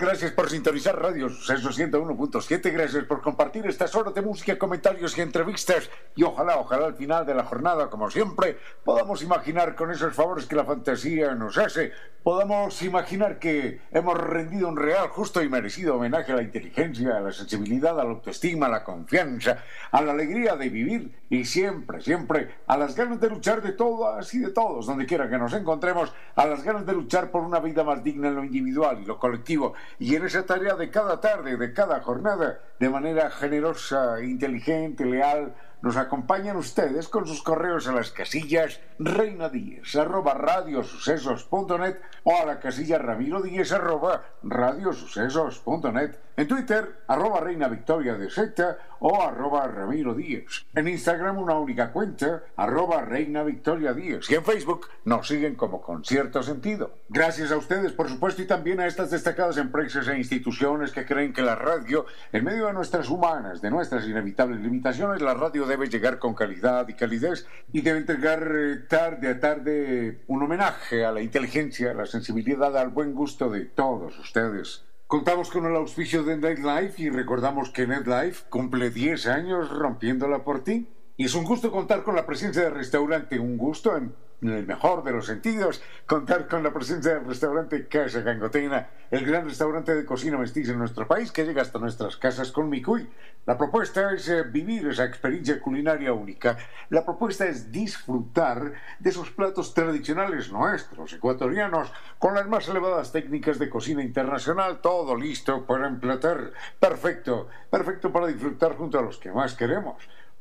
[0.00, 5.88] Gracias sintonizar Radio Suceso 101.7, gracias por compartir estas horas de música, comentarios y entrevistas.
[6.16, 10.46] Y ojalá, ojalá al final de la jornada, como siempre, podamos imaginar con esos favores
[10.46, 11.92] que la fantasía nos hace,
[12.24, 17.20] podamos imaginar que hemos rendido un real, justo y merecido homenaje a la inteligencia, a
[17.20, 19.58] la sensibilidad, a la autoestima, a la confianza,
[19.92, 24.34] a la alegría de vivir y siempre, siempre a las ganas de luchar de todas
[24.34, 27.60] y de todos, donde quiera que nos encontremos, a las ganas de luchar por una
[27.60, 29.74] vida más digna en lo individual y lo colectivo.
[29.98, 35.96] Y en tarea de cada tarde, de cada jornada, de manera generosa, inteligente, leal, nos
[35.96, 39.50] acompañan ustedes con sus correos a las casillas reina
[39.98, 48.30] arroba radiosucesos.net o a la casilla ramiro arroba radiosucesos.net en Twitter arroba reina victoria de
[48.30, 50.64] secta o arroba ramiro díez.
[50.74, 54.30] En Instagram una única cuenta arroba reina victoria díez.
[54.30, 56.94] Y en Facebook nos siguen como con cierto sentido.
[57.10, 61.34] Gracias a ustedes por supuesto y también a estas destacadas empresas e instituciones que creen
[61.34, 65.90] que la radio en medio de nuestras humanas de nuestras inevitables limitaciones la radio debe
[65.90, 71.12] llegar con calidad y calidez y debe entregar eh, tarde a tarde un homenaje a
[71.12, 74.89] la inteligencia, a la sensibilidad, al buen gusto de todos ustedes.
[75.10, 80.62] Contamos con el auspicio de NetLife y recordamos que NetLife cumple 10 años rompiéndola por
[80.62, 80.86] ti.
[81.16, 84.66] Y es un gusto contar con la presencia del restaurante, un gusto en en el
[84.66, 89.94] mejor de los sentidos, contar con la presencia del restaurante Casa Gangotena, el gran restaurante
[89.94, 93.08] de cocina mestiza en nuestro país que llega hasta nuestras casas con Micuy.
[93.46, 96.56] La propuesta es eh, vivir esa experiencia culinaria única.
[96.90, 103.58] La propuesta es disfrutar de esos platos tradicionales nuestros, ecuatorianos, con las más elevadas técnicas
[103.58, 106.52] de cocina internacional, todo listo para emplatar.
[106.78, 109.96] Perfecto, perfecto para disfrutar junto a los que más queremos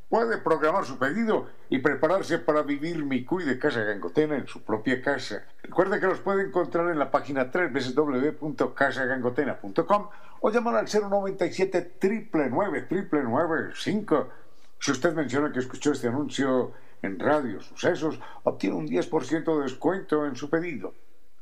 [0.09, 4.99] puede programar su pedido y prepararse para vivir mi de Casa Gangotena en su propia
[5.01, 5.43] casa.
[5.61, 10.09] Recuerde que los puede encontrar en la página www.casagangotena.com
[10.41, 13.73] o llamar al 097 999
[14.79, 16.71] Si usted menciona que escuchó este anuncio
[17.01, 20.93] en Radio Sucesos, obtiene un 10% de descuento en su pedido.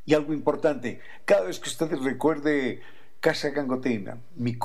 [0.06, 2.82] Y algo importante, cada vez que usted recuerde
[3.20, 4.58] Casa Gangotena, mi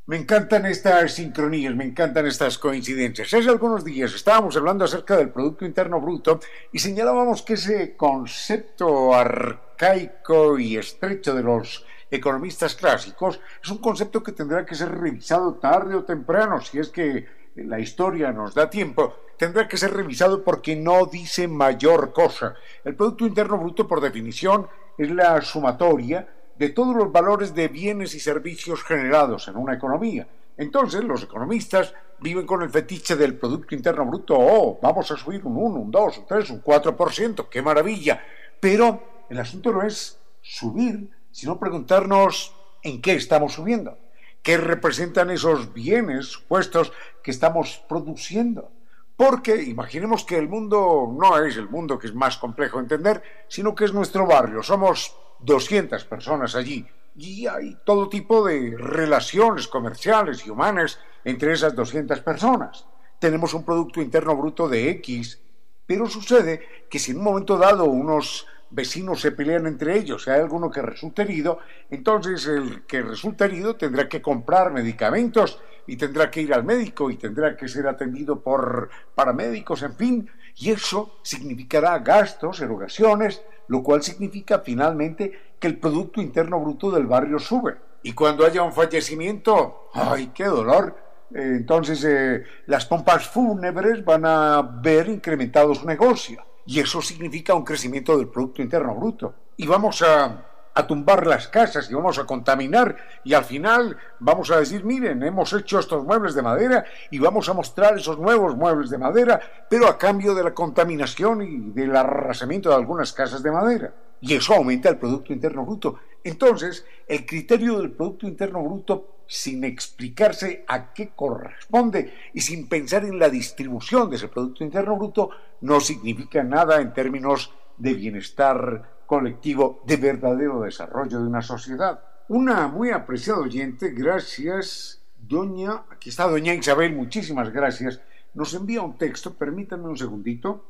[0.08, 3.34] Me encantan estas sincronías, me encantan estas coincidencias.
[3.34, 6.40] Hace algunos días estábamos hablando acerca del Producto Interno Bruto
[6.72, 14.22] y señalábamos que ese concepto arcaico y estrecho de los economistas clásicos es un concepto
[14.22, 17.26] que tendrá que ser revisado tarde o temprano, si es que
[17.56, 22.54] la historia nos da tiempo, tendrá que ser revisado porque no dice mayor cosa.
[22.82, 26.26] El Producto Interno Bruto, por definición, es la sumatoria
[26.58, 30.26] de todos los valores de bienes y servicios generados en una economía.
[30.56, 34.36] Entonces, los economistas viven con el fetiche del Producto Interno Bruto.
[34.36, 38.20] Oh, vamos a subir un 1, un 2, un 3, un 4%, qué maravilla.
[38.58, 43.96] Pero el asunto no es subir, sino preguntarnos en qué estamos subiendo.
[44.42, 48.72] ¿Qué representan esos bienes puestos que estamos produciendo?
[49.16, 53.22] Porque imaginemos que el mundo no es el mundo que es más complejo de entender,
[53.48, 54.62] sino que es nuestro barrio.
[54.62, 56.86] Somos 200 personas allí
[57.18, 62.86] y hay todo tipo de relaciones comerciales y humanas entre esas 200 personas.
[63.18, 65.40] Tenemos un Producto Interno Bruto de X,
[65.84, 70.30] pero sucede que si en un momento dado unos vecinos se pelean entre ellos y
[70.30, 71.58] hay alguno que resulta herido,
[71.90, 77.10] entonces el que resulta herido tendrá que comprar medicamentos y tendrá que ir al médico
[77.10, 83.82] y tendrá que ser atendido por paramédicos, en fin, y eso significará gastos, erogaciones, lo
[83.82, 87.76] cual significa finalmente que el Producto Interno Bruto del barrio sube.
[88.02, 90.96] Y cuando haya un fallecimiento, ¡ay, qué dolor!
[91.34, 96.42] Eh, entonces eh, las pompas fúnebres van a ver incrementado su negocio.
[96.64, 99.34] Y eso significa un crecimiento del Producto Interno Bruto.
[99.56, 100.47] Y vamos a
[100.78, 105.24] a tumbar las casas y vamos a contaminar y al final vamos a decir, miren,
[105.24, 109.40] hemos hecho estos muebles de madera y vamos a mostrar esos nuevos muebles de madera,
[109.68, 113.92] pero a cambio de la contaminación y del arrasamiento de algunas casas de madera.
[114.20, 115.98] Y eso aumenta el Producto Interno Bruto.
[116.22, 123.04] Entonces, el criterio del Producto Interno Bruto, sin explicarse a qué corresponde y sin pensar
[123.04, 125.30] en la distribución de ese Producto Interno Bruto,
[125.60, 132.04] no significa nada en términos de bienestar colectivo de verdadero desarrollo de una sociedad.
[132.28, 138.02] Una muy apreciada oyente, gracias, doña, aquí está doña Isabel, muchísimas gracias,
[138.34, 140.62] nos envía un texto, permítanme un segundito.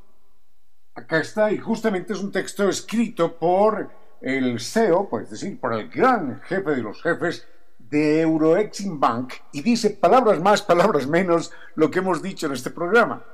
[0.95, 3.91] Acá está, y justamente es un texto escrito por
[4.21, 7.45] el CEO, pues decir, por el gran jefe de los jefes
[7.77, 12.71] de Euroexim Bank, y dice palabras más, palabras menos, lo que hemos dicho en este
[12.71, 13.25] programa.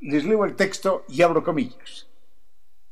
[0.00, 2.08] Les leo el texto y abro comillas.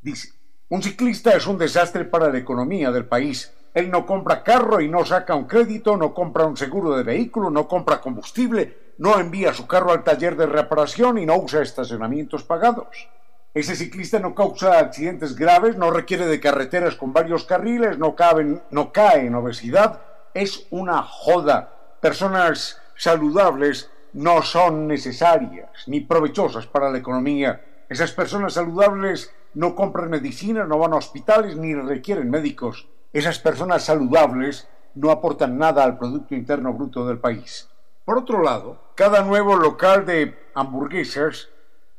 [0.03, 0.36] Dice,
[0.69, 3.53] un ciclista es un desastre para la economía del país.
[3.73, 7.51] Él no compra carro y no saca un crédito, no compra un seguro de vehículo,
[7.51, 12.43] no compra combustible, no envía su carro al taller de reparación y no usa estacionamientos
[12.43, 13.09] pagados.
[13.55, 19.27] Ese ciclista no causa accidentes graves, no requiere de carreteras con varios carriles, no, cae
[19.27, 20.01] en obesidad.
[20.35, 21.73] Es una joda.
[22.01, 27.63] Personas saludables no son necesarias ni provechosas para la economía.
[27.89, 32.89] Esas personas saludables no compran medicinas, no van a hospitales ni requieren médicos.
[33.11, 37.67] Esas personas saludables no aportan nada al Producto Interno Bruto del país.
[38.05, 41.49] Por otro lado, cada nuevo local de hamburguesas,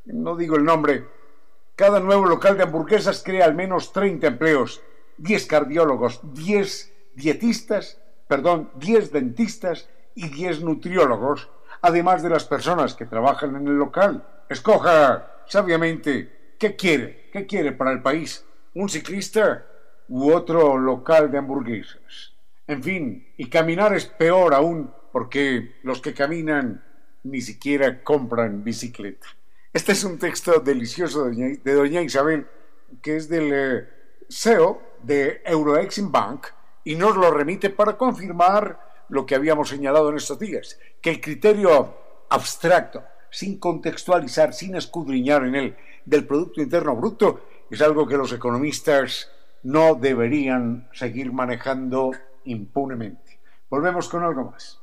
[0.05, 1.07] no digo el nombre,
[1.75, 4.81] cada nuevo local de hamburguesas crea al menos 30 empleos,
[5.17, 11.49] 10 cardiólogos, 10 dietistas, perdón, 10 dentistas y 10 nutriólogos,
[11.81, 14.23] además de las personas que trabajan en el local.
[14.47, 17.29] Escoja sabiamente ¿Qué quiere?
[17.31, 18.43] ¿Qué quiere para el país?
[18.73, 19.65] ¿Un ciclista
[20.09, 22.33] u otro local de hamburguesas?
[22.65, 26.83] En fin, y caminar es peor aún porque los que caminan
[27.23, 29.27] ni siquiera compran bicicleta.
[29.71, 32.47] Este es un texto delicioso de doña, Isabel,
[33.01, 33.89] que es del eh,
[34.27, 36.47] CEO de Euroexim Bank
[36.83, 38.79] y nos lo remite para confirmar
[39.09, 41.95] lo que habíamos señalado en estos días, que el criterio
[42.29, 45.77] abstracto, sin contextualizar, sin escudriñar en él,
[46.07, 49.29] del Producto Interno Bruto es algo que los economistas
[49.63, 52.11] no deberían seguir manejando
[52.45, 53.39] impunemente.
[53.69, 54.79] Volvemos con algo más.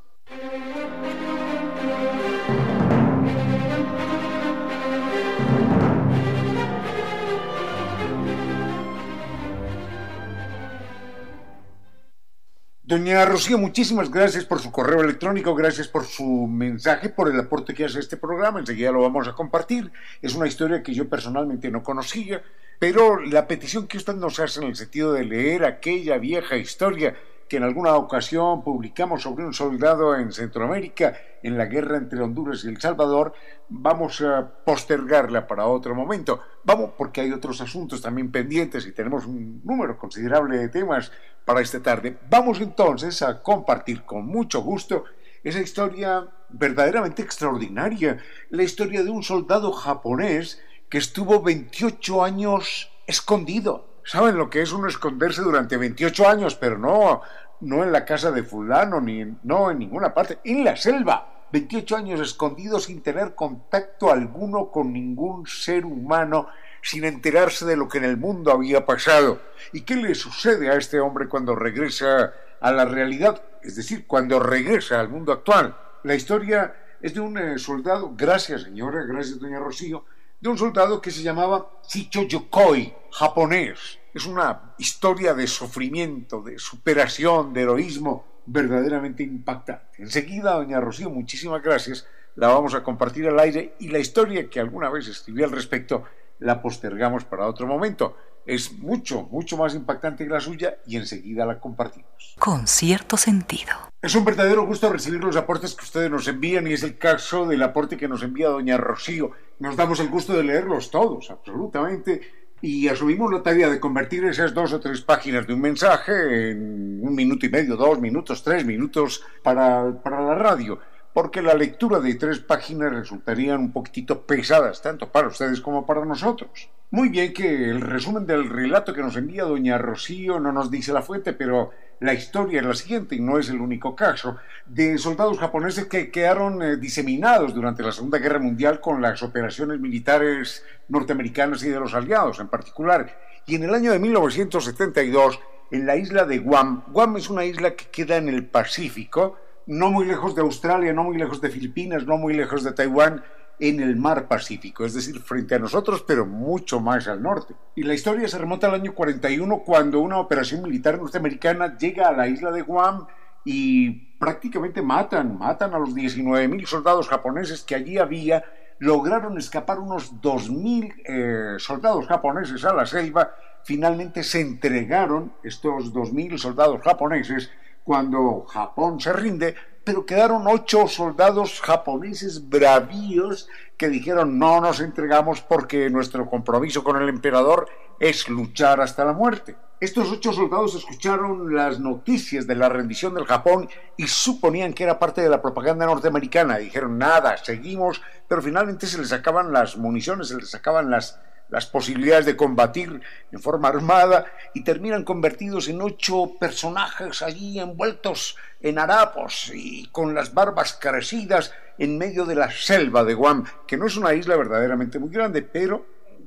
[12.87, 17.73] Doña Rocío, muchísimas gracias por su correo electrónico, gracias por su mensaje, por el aporte
[17.73, 18.61] que hace este programa.
[18.61, 19.91] Enseguida lo vamos a compartir.
[20.21, 22.43] Es una historia que yo personalmente no conocía,
[22.79, 27.17] pero la petición que usted nos hace en el sentido de leer aquella vieja historia
[27.49, 32.65] que en alguna ocasión publicamos sobre un soldado en Centroamérica en la guerra entre Honduras
[32.65, 33.35] y El Salvador,
[33.69, 36.41] vamos a postergarla para otro momento.
[36.65, 41.13] Vamos porque hay otros asuntos también pendientes y tenemos un número considerable de temas
[41.45, 42.19] para esta tarde.
[42.31, 45.05] Vamos entonces a compartir con mucho gusto
[45.43, 53.94] esa historia verdaderamente extraordinaria, la historia de un soldado japonés que estuvo 28 años escondido
[54.05, 57.23] saben lo que es uno esconderse durante 28 años, pero no,
[57.61, 61.31] no en la casa de fulano, ni no en ninguna parte, en la selva.
[61.53, 66.49] 28 años escondido sin tener contacto alguno con ningún ser humano,
[66.83, 69.41] sin enterarse de lo que en el mundo había pasado.
[69.73, 73.41] ¿Y qué le sucede a este hombre cuando regresa a la realidad?
[73.63, 75.77] Es decir, cuando regresa al mundo actual.
[76.03, 80.05] La historia es de un eh, soldado, gracias señora, gracias doña Rocío,
[80.45, 83.99] de un soldado que se llamaba Shicho Yokoi, japonés.
[84.13, 90.03] Es una historia de sufrimiento, de superación, de heroísmo, verdaderamente impactante.
[90.03, 94.61] Enseguida, doña Rocío, muchísimas gracias, la vamos a compartir al aire y la historia que
[94.61, 96.05] alguna vez escribí al respecto
[96.41, 98.15] la postergamos para otro momento.
[98.47, 102.37] Es mucho, mucho más impactante que la suya y enseguida la compartimos.
[102.39, 103.73] Con cierto sentido.
[104.03, 107.47] Es un verdadero gusto recibir los aportes que ustedes nos envían y es el caso
[107.47, 109.31] del aporte que nos envía doña Rocío.
[109.61, 114.55] Nos damos el gusto de leerlos todos, absolutamente y asumimos la tarea de convertir esas
[114.55, 118.65] dos o tres páginas de un mensaje en un minuto y medio, dos minutos, tres
[118.65, 120.79] minutos para, para la radio,
[121.13, 126.07] porque la lectura de tres páginas resultarían un poquitito pesadas, tanto para ustedes como para
[126.07, 126.71] nosotros.
[126.95, 130.93] Muy bien que el resumen del relato que nos envía doña Rocío no nos dice
[130.93, 134.97] la fuente, pero la historia es la siguiente, y no es el único caso, de
[134.97, 140.65] soldados japoneses que quedaron eh, diseminados durante la Segunda Guerra Mundial con las operaciones militares
[140.87, 143.19] norteamericanas y de los aliados en particular.
[143.45, 145.41] Y en el año de 1972,
[145.73, 149.37] en la isla de Guam, Guam es una isla que queda en el Pacífico,
[149.67, 153.25] no muy lejos de Australia, no muy lejos de Filipinas, no muy lejos de Taiwán,
[153.59, 157.55] en el mar Pacífico, es decir, frente a nosotros, pero mucho más al norte.
[157.75, 162.13] Y la historia se remonta al año 41, cuando una operación militar norteamericana llega a
[162.13, 163.07] la isla de Guam
[163.45, 168.45] y prácticamente matan, matan a los 19.000 soldados japoneses que allí había,
[168.79, 176.39] lograron escapar unos 2.000 eh, soldados japoneses a la selva, finalmente se entregaron estos 2.000
[176.39, 177.51] soldados japoneses
[177.85, 185.43] cuando Japón se rinde, pero quedaron ocho soldados japoneses bravíos que dijeron no nos entregamos
[185.43, 187.69] porque nuestro compromiso con el emperador
[188.01, 189.57] es luchar hasta la muerte.
[189.81, 194.99] Estos ocho soldados escucharon las noticias de la rendición del Japón y suponían que era
[194.99, 196.57] parte de la propaganda norteamericana.
[196.57, 201.21] Dijeron nada, seguimos, pero finalmente se les sacaban las municiones, se les sacaban las,
[201.55, 208.37] las posibilidades de combatir en forma armada y terminan convertidos en ocho personajes allí envueltos
[208.61, 213.77] en harapos y con las barbas crecidas en medio de la selva de Guam, que
[213.77, 215.87] no es una isla verdaderamente muy grande, pero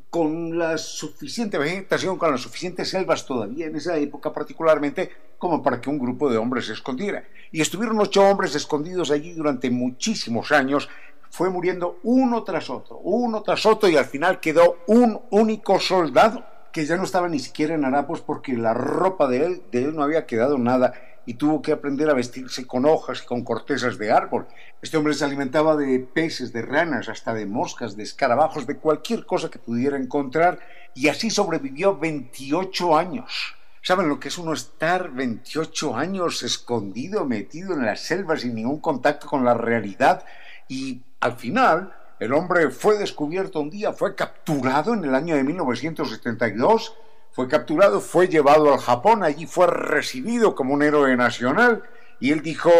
[0.09, 5.81] con la suficiente vegetación, con las suficientes selvas todavía en esa época particularmente, como para
[5.81, 7.25] que un grupo de hombres se escondiera.
[7.51, 10.87] Y estuvieron ocho hombres escondidos allí durante muchísimos años
[11.29, 16.45] fue muriendo uno tras otro, uno tras otro, y al final quedó un único soldado
[16.71, 19.95] que ya no estaba ni siquiera en harapos porque la ropa de él, de él
[19.95, 20.93] no había quedado nada
[21.25, 24.47] y tuvo que aprender a vestirse con hojas y con cortezas de árbol.
[24.81, 29.25] Este hombre se alimentaba de peces, de ranas, hasta de moscas, de escarabajos, de cualquier
[29.25, 30.59] cosa que pudiera encontrar
[30.95, 33.55] y así sobrevivió 28 años.
[33.81, 38.79] ¿Saben lo que es uno estar 28 años escondido, metido en la selva sin ningún
[38.79, 40.23] contacto con la realidad?
[40.67, 45.43] Y al final, el hombre fue descubierto un día, fue capturado en el año de
[45.43, 46.95] 1972,
[47.31, 51.83] fue capturado, fue llevado al Japón, allí fue recibido como un héroe nacional
[52.19, 52.71] y él dijo,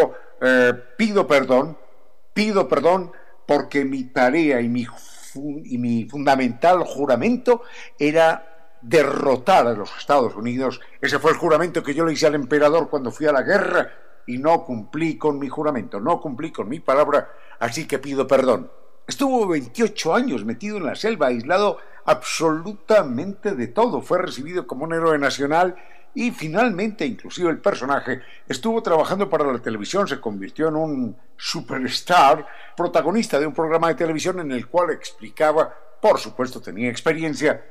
[0.42, 1.78] eh, pido perdón,
[2.34, 3.12] pido perdón
[3.46, 4.88] porque mi tarea y mi,
[5.36, 7.62] y mi fundamental juramento
[8.00, 10.80] era derrotar a los Estados Unidos.
[11.02, 13.92] Ese fue el juramento que yo le hice al emperador cuando fui a la guerra
[14.28, 17.30] y no cumplí con mi juramento, no cumplí con mi palabra,
[17.60, 18.70] así que pido perdón.
[19.08, 24.02] Estuvo 28 años metido en la selva, aislado absolutamente de todo.
[24.02, 25.76] Fue recibido como un héroe nacional
[26.14, 32.46] y finalmente, inclusive el personaje, estuvo trabajando para la televisión, se convirtió en un superstar,
[32.76, 37.64] protagonista de un programa de televisión en el cual explicaba, por supuesto tenía experiencia,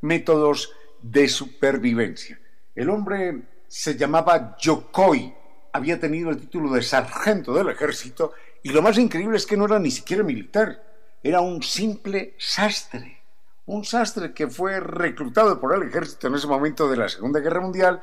[0.00, 0.72] métodos
[1.02, 2.38] de supervivencia.
[2.74, 5.34] El hombre se llamaba Yokoi,
[5.72, 8.32] había tenido el título de sargento del ejército
[8.62, 10.82] y lo más increíble es que no era ni siquiera militar,
[11.22, 13.20] era un simple sastre,
[13.66, 17.60] un sastre que fue reclutado por el ejército en ese momento de la Segunda Guerra
[17.60, 18.00] Mundial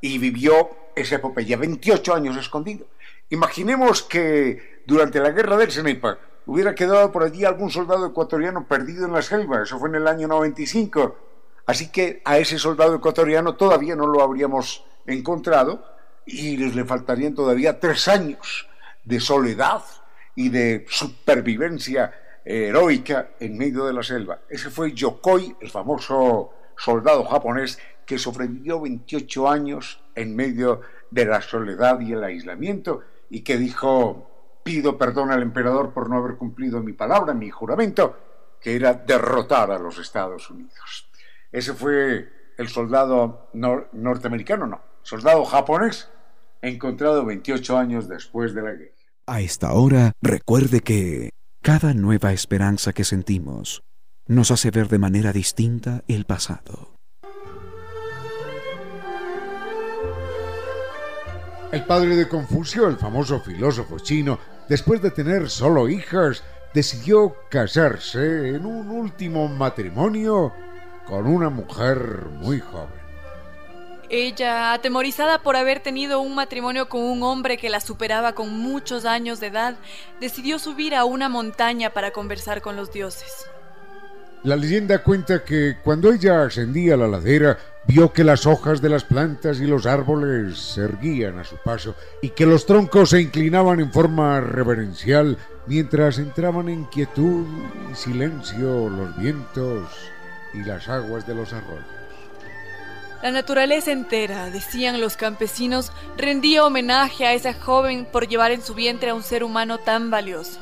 [0.00, 2.86] y vivió esa epopeya, 28 años escondido.
[3.30, 9.06] Imaginemos que durante la guerra del Cenepa hubiera quedado por allí algún soldado ecuatoriano perdido
[9.06, 11.16] en la selva, eso fue en el año 95,
[11.66, 15.84] así que a ese soldado ecuatoriano todavía no lo habríamos encontrado,
[16.26, 18.68] y les le faltarían todavía tres años
[19.04, 19.82] de soledad
[20.34, 22.12] y de supervivencia
[22.44, 24.40] heroica en medio de la selva.
[24.48, 31.40] Ese fue Yokoi, el famoso soldado japonés que sobrevivió 28 años en medio de la
[31.40, 36.80] soledad y el aislamiento y que dijo, pido perdón al emperador por no haber cumplido
[36.80, 38.16] mi palabra, mi juramento,
[38.60, 41.08] que era derrotar a los Estados Unidos.
[41.50, 43.50] Ese fue el soldado
[43.92, 46.10] norteamericano, no, soldado japonés
[46.68, 48.92] encontrado 28 años después de la guerra.
[49.26, 51.30] A esta hora, recuerde que
[51.62, 53.82] cada nueva esperanza que sentimos
[54.28, 56.94] nos hace ver de manera distinta el pasado.
[61.72, 68.54] El padre de Confucio, el famoso filósofo chino, después de tener solo hijas, decidió casarse
[68.54, 70.52] en un último matrimonio
[71.04, 73.05] con una mujer muy joven.
[74.08, 79.04] Ella, atemorizada por haber tenido un matrimonio con un hombre que la superaba con muchos
[79.04, 79.76] años de edad,
[80.20, 83.46] decidió subir a una montaña para conversar con los dioses.
[84.44, 87.58] La leyenda cuenta que cuando ella ascendía a la ladera,
[87.88, 91.96] vio que las hojas de las plantas y los árboles se erguían a su paso
[92.22, 95.36] y que los troncos se inclinaban en forma reverencial
[95.66, 97.44] mientras entraban en quietud
[97.90, 99.88] y silencio los vientos
[100.54, 102.05] y las aguas de los arroyos.
[103.22, 108.74] La naturaleza entera, decían los campesinos, rendía homenaje a esa joven por llevar en su
[108.74, 110.60] vientre a un ser humano tan valioso.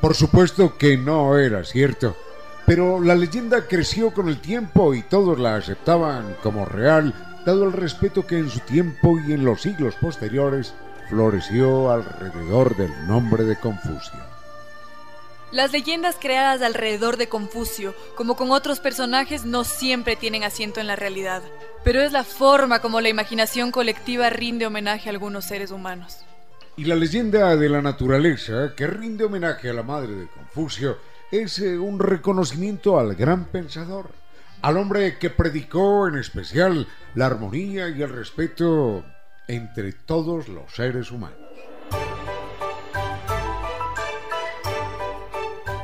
[0.00, 2.16] Por supuesto que no era cierto,
[2.66, 7.72] pero la leyenda creció con el tiempo y todos la aceptaban como real, dado el
[7.72, 10.74] respeto que en su tiempo y en los siglos posteriores
[11.08, 14.37] floreció alrededor del nombre de Confucio.
[15.50, 20.86] Las leyendas creadas alrededor de Confucio, como con otros personajes, no siempre tienen asiento en
[20.86, 21.42] la realidad,
[21.84, 26.18] pero es la forma como la imaginación colectiva rinde homenaje a algunos seres humanos.
[26.76, 30.98] Y la leyenda de la naturaleza, que rinde homenaje a la madre de Confucio,
[31.30, 34.10] es eh, un reconocimiento al gran pensador,
[34.60, 39.02] al hombre que predicó en especial la armonía y el respeto
[39.46, 41.38] entre todos los seres humanos.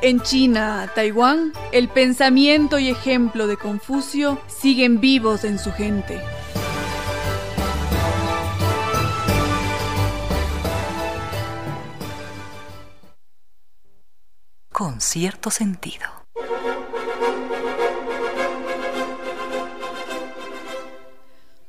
[0.01, 6.21] En China, Taiwán, el pensamiento y ejemplo de Confucio siguen vivos en su gente.
[14.71, 16.05] Con cierto sentido.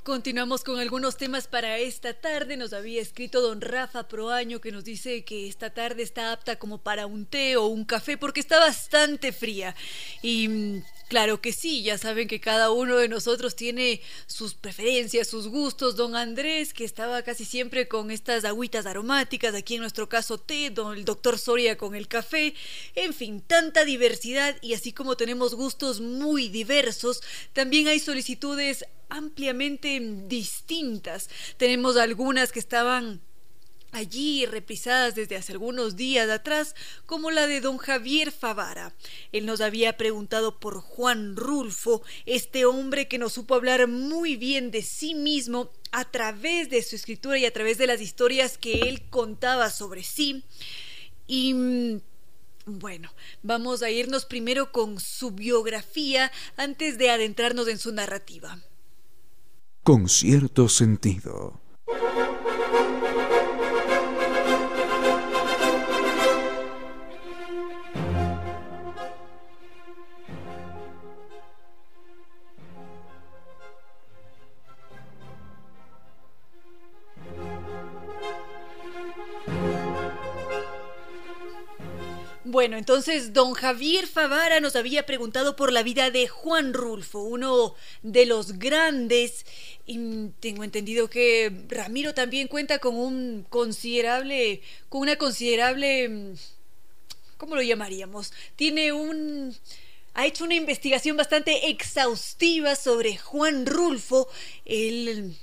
[0.07, 2.57] Continuamos con algunos temas para esta tarde.
[2.57, 6.79] Nos había escrito don Rafa Proaño que nos dice que esta tarde está apta como
[6.79, 9.75] para un té o un café porque está bastante fría.
[10.23, 15.29] Y mm, Claro que sí, ya saben que cada uno de nosotros tiene sus preferencias,
[15.29, 15.95] sus gustos.
[15.95, 20.71] Don Andrés, que estaba casi siempre con estas agüitas aromáticas, aquí en nuestro caso té,
[20.71, 22.55] don el doctor Soria con el café,
[22.97, 30.01] en fin, tanta diversidad y así como tenemos gustos muy diversos, también hay solicitudes ampliamente
[30.27, 31.29] distintas.
[31.57, 33.21] Tenemos algunas que estaban
[33.93, 36.75] allí reprisadas desde hace algunos días atrás,
[37.07, 38.95] como la de don Javier Favara.
[39.33, 44.71] Él nos había preguntado por Juan Rulfo, este hombre que nos supo hablar muy bien
[44.71, 48.81] de sí mismo a través de su escritura y a través de las historias que
[48.81, 50.45] él contaba sobre sí.
[51.27, 52.01] Y mm,
[52.67, 58.61] bueno, vamos a irnos primero con su biografía antes de adentrarnos en su narrativa.
[59.87, 61.61] Con cierto sentido.
[82.49, 87.75] Bueno, entonces don Javier Favara nos había preguntado por la vida de Juan Rulfo, uno
[88.03, 89.45] de los grandes.
[89.85, 96.37] Y tengo entendido que Ramiro también cuenta con un considerable, con una considerable,
[97.37, 98.33] ¿cómo lo llamaríamos?
[98.55, 99.57] Tiene un
[100.15, 104.29] ha hecho una investigación bastante exhaustiva sobre Juan Rulfo,
[104.65, 105.37] el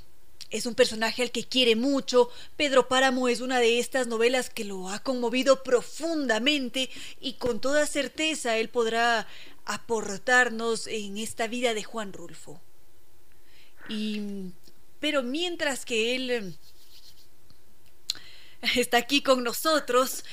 [0.54, 2.30] es un personaje al que quiere mucho.
[2.56, 7.88] Pedro Páramo es una de estas novelas que lo ha conmovido profundamente y con toda
[7.88, 9.28] certeza él podrá
[9.66, 12.62] aportarnos en esta vida de Juan Rulfo.
[13.89, 14.52] Y
[15.00, 16.54] pero mientras que él eh,
[18.76, 20.24] está aquí con nosotros,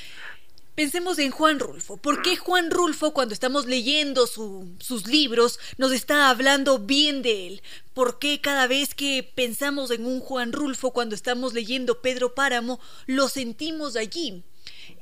[0.74, 1.96] Pensemos en Juan Rulfo.
[1.96, 7.62] ¿Por qué Juan Rulfo, cuando estamos leyendo sus libros, nos está hablando bien de él?
[7.92, 12.80] ¿Por qué cada vez que pensamos en un Juan Rulfo, cuando estamos leyendo Pedro Páramo,
[13.06, 14.42] lo sentimos allí?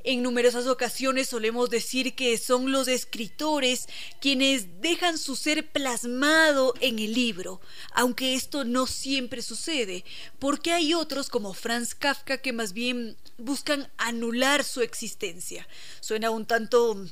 [0.03, 3.87] En numerosas ocasiones solemos decir que son los escritores
[4.21, 7.59] quienes dejan su ser plasmado en el libro,
[7.93, 10.05] aunque esto no siempre sucede,
[10.39, 15.67] porque hay otros como Franz Kafka que más bien buscan anular su existencia.
[15.99, 17.05] Suena un tanto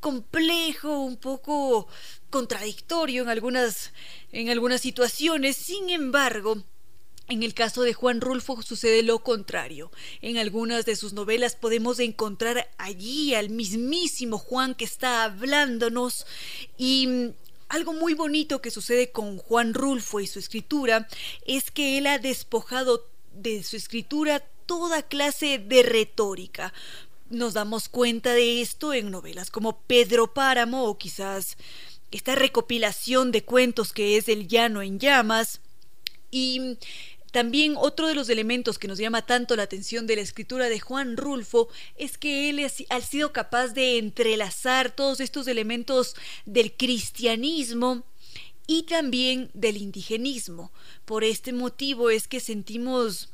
[0.00, 1.88] complejo, un poco
[2.30, 3.92] contradictorio en algunas,
[4.32, 6.62] en algunas situaciones, sin embargo,
[7.28, 9.90] en el caso de Juan Rulfo sucede lo contrario.
[10.20, 16.26] En algunas de sus novelas podemos encontrar allí al mismísimo Juan que está hablándonos
[16.76, 17.32] y mm,
[17.68, 21.08] algo muy bonito que sucede con Juan Rulfo y su escritura
[21.46, 26.72] es que él ha despojado de su escritura toda clase de retórica.
[27.30, 31.56] Nos damos cuenta de esto en novelas como Pedro Páramo o quizás
[32.10, 35.60] esta recopilación de cuentos que es El llano en llamas.
[36.30, 36.78] Y
[37.34, 40.78] también otro de los elementos que nos llama tanto la atención de la escritura de
[40.78, 46.14] Juan Rulfo es que él ha sido capaz de entrelazar todos estos elementos
[46.46, 48.04] del cristianismo
[48.68, 50.70] y también del indigenismo.
[51.04, 53.30] Por este motivo es que sentimos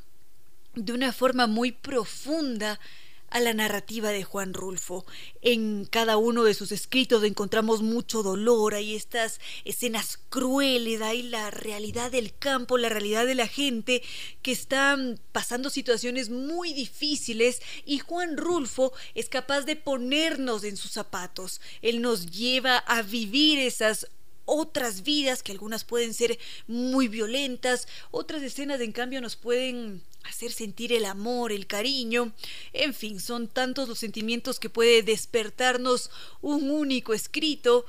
[0.75, 2.81] de una forma muy profunda
[3.31, 5.07] a la narrativa de Juan Rulfo.
[5.41, 11.51] En cada uno de sus escritos encontramos mucho dolor, hay estas escenas crueles, hay la
[11.51, 14.03] realidad del campo, la realidad de la gente
[14.43, 20.91] que están pasando situaciones muy difíciles y Juan Rulfo es capaz de ponernos en sus
[20.91, 21.61] zapatos.
[21.83, 24.09] Él nos lleva a vivir esas
[24.51, 30.51] otras vidas que algunas pueden ser muy violentas, otras escenas en cambio nos pueden hacer
[30.53, 32.33] sentir el amor, el cariño,
[32.73, 36.11] en fin, son tantos los sentimientos que puede despertarnos
[36.41, 37.87] un único escrito,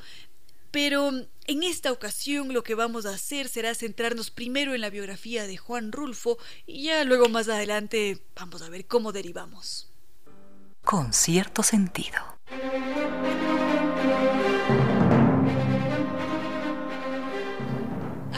[0.69, 1.09] pero
[1.47, 5.57] en esta ocasión lo que vamos a hacer será centrarnos primero en la biografía de
[5.57, 9.89] Juan Rulfo y ya luego más adelante vamos a ver cómo derivamos.
[10.83, 12.40] Con cierto sentido.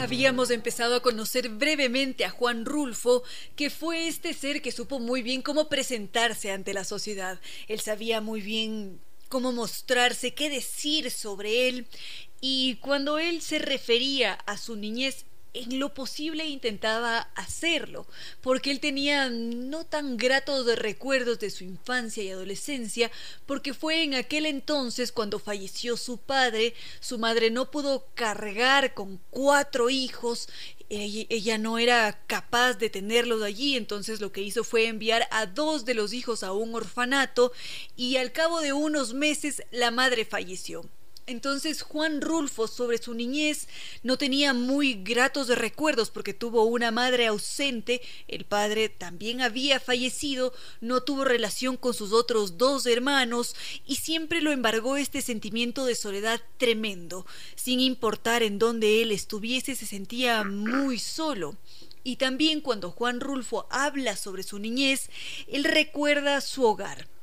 [0.04, 3.22] Habíamos empezado a conocer brevemente a Juan Rulfo,
[3.56, 7.40] que fue este ser que supo muy bien cómo presentarse ante la sociedad.
[7.68, 11.86] Él sabía muy bien cómo mostrarse, qué decir sobre él,
[12.42, 18.06] y cuando él se refería a su niñez en lo posible intentaba hacerlo,
[18.40, 23.10] porque él tenía no tan gratos recuerdos de su infancia y adolescencia,
[23.46, 29.20] porque fue en aquel entonces cuando falleció su padre, su madre no pudo cargar con
[29.30, 30.48] cuatro hijos,
[30.90, 35.84] ella, no era capaz de tenerlos allí, entonces lo que hizo fue enviar a dos
[35.84, 37.52] de los hijos a un orfanato
[37.96, 40.84] y al cabo de unos meses la madre falleció.
[41.26, 43.66] Entonces Juan Rulfo sobre su niñez
[44.02, 50.52] no tenía muy gratos recuerdos porque tuvo una madre ausente, el padre también había fallecido,
[50.82, 53.56] no tuvo relación con sus otros dos hermanos
[53.86, 57.24] y siempre lo embargó este sentimiento de soledad tremendo.
[57.54, 61.56] Sin importar en dónde él estuviese se sentía muy solo.
[62.06, 65.08] Y también cuando Juan Rulfo habla sobre su niñez,
[65.48, 67.13] él recuerda su hogar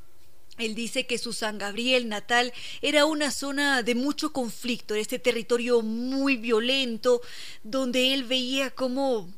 [0.64, 5.82] él dice que su San Gabriel natal era una zona de mucho conflicto, este territorio
[5.82, 7.20] muy violento,
[7.62, 9.32] donde él veía cómo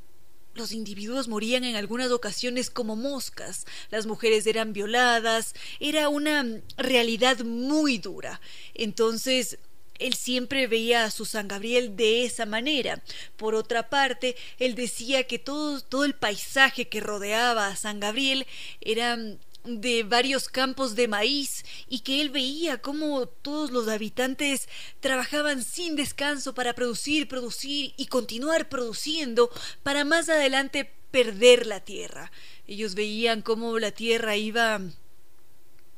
[0.54, 7.40] los individuos morían en algunas ocasiones como moscas, las mujeres eran violadas, era una realidad
[7.40, 8.40] muy dura.
[8.74, 9.58] Entonces,
[9.98, 13.02] él siempre veía a su San Gabriel de esa manera.
[13.37, 18.46] Por otra parte, él decía que todo, todo el paisaje que rodeaba a San Gabriel
[18.80, 19.18] era
[19.64, 24.68] de varios campos de maíz y que él veía cómo todos los habitantes
[25.00, 29.50] trabajaban sin descanso para producir, producir y continuar produciendo
[29.83, 32.31] para más adelante perder la tierra.
[32.66, 34.81] Ellos veían cómo la tierra iba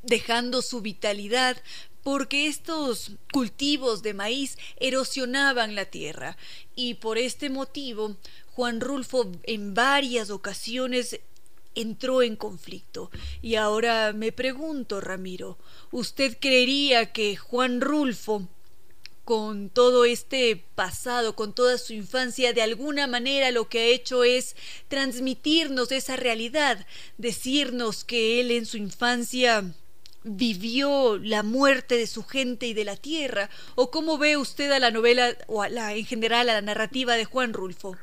[0.03, 1.57] dejando su vitalidad
[2.03, 6.37] porque estos cultivos de maíz erosionaban la tierra
[6.73, 8.15] y por este motivo
[8.53, 11.19] Juan Rulfo en varias ocasiones
[11.77, 13.11] entró en conflicto.
[13.41, 15.57] Y ahora me pregunto, Ramiro,
[15.91, 18.47] ¿usted creería que Juan Rulfo,
[19.23, 24.23] con todo este pasado, con toda su infancia, de alguna manera lo que ha hecho
[24.23, 24.55] es
[24.87, 26.87] transmitirnos esa realidad,
[27.17, 29.73] decirnos que él en su infancia
[30.23, 33.49] vivió la muerte de su gente y de la tierra?
[33.75, 37.15] ¿O cómo ve usted a la novela o a la, en general a la narrativa
[37.15, 37.97] de Juan Rulfo?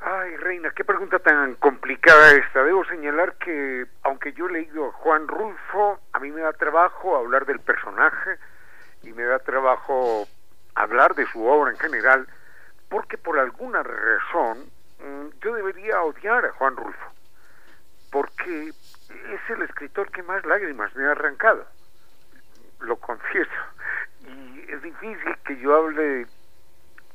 [0.00, 2.62] Ay, Reina, qué pregunta tan complicada esta.
[2.62, 7.16] Debo señalar que, aunque yo he leído a Juan Rulfo, a mí me da trabajo
[7.16, 8.38] hablar del personaje
[9.02, 10.28] y me da trabajo
[10.74, 12.28] hablar de su obra en general,
[12.88, 17.12] porque por alguna razón mm, yo debería odiar a Juan Rulfo,
[18.12, 21.66] porque es el escritor que más lágrimas me ha arrancado,
[22.80, 23.50] lo confieso,
[24.28, 26.26] y es difícil que yo hable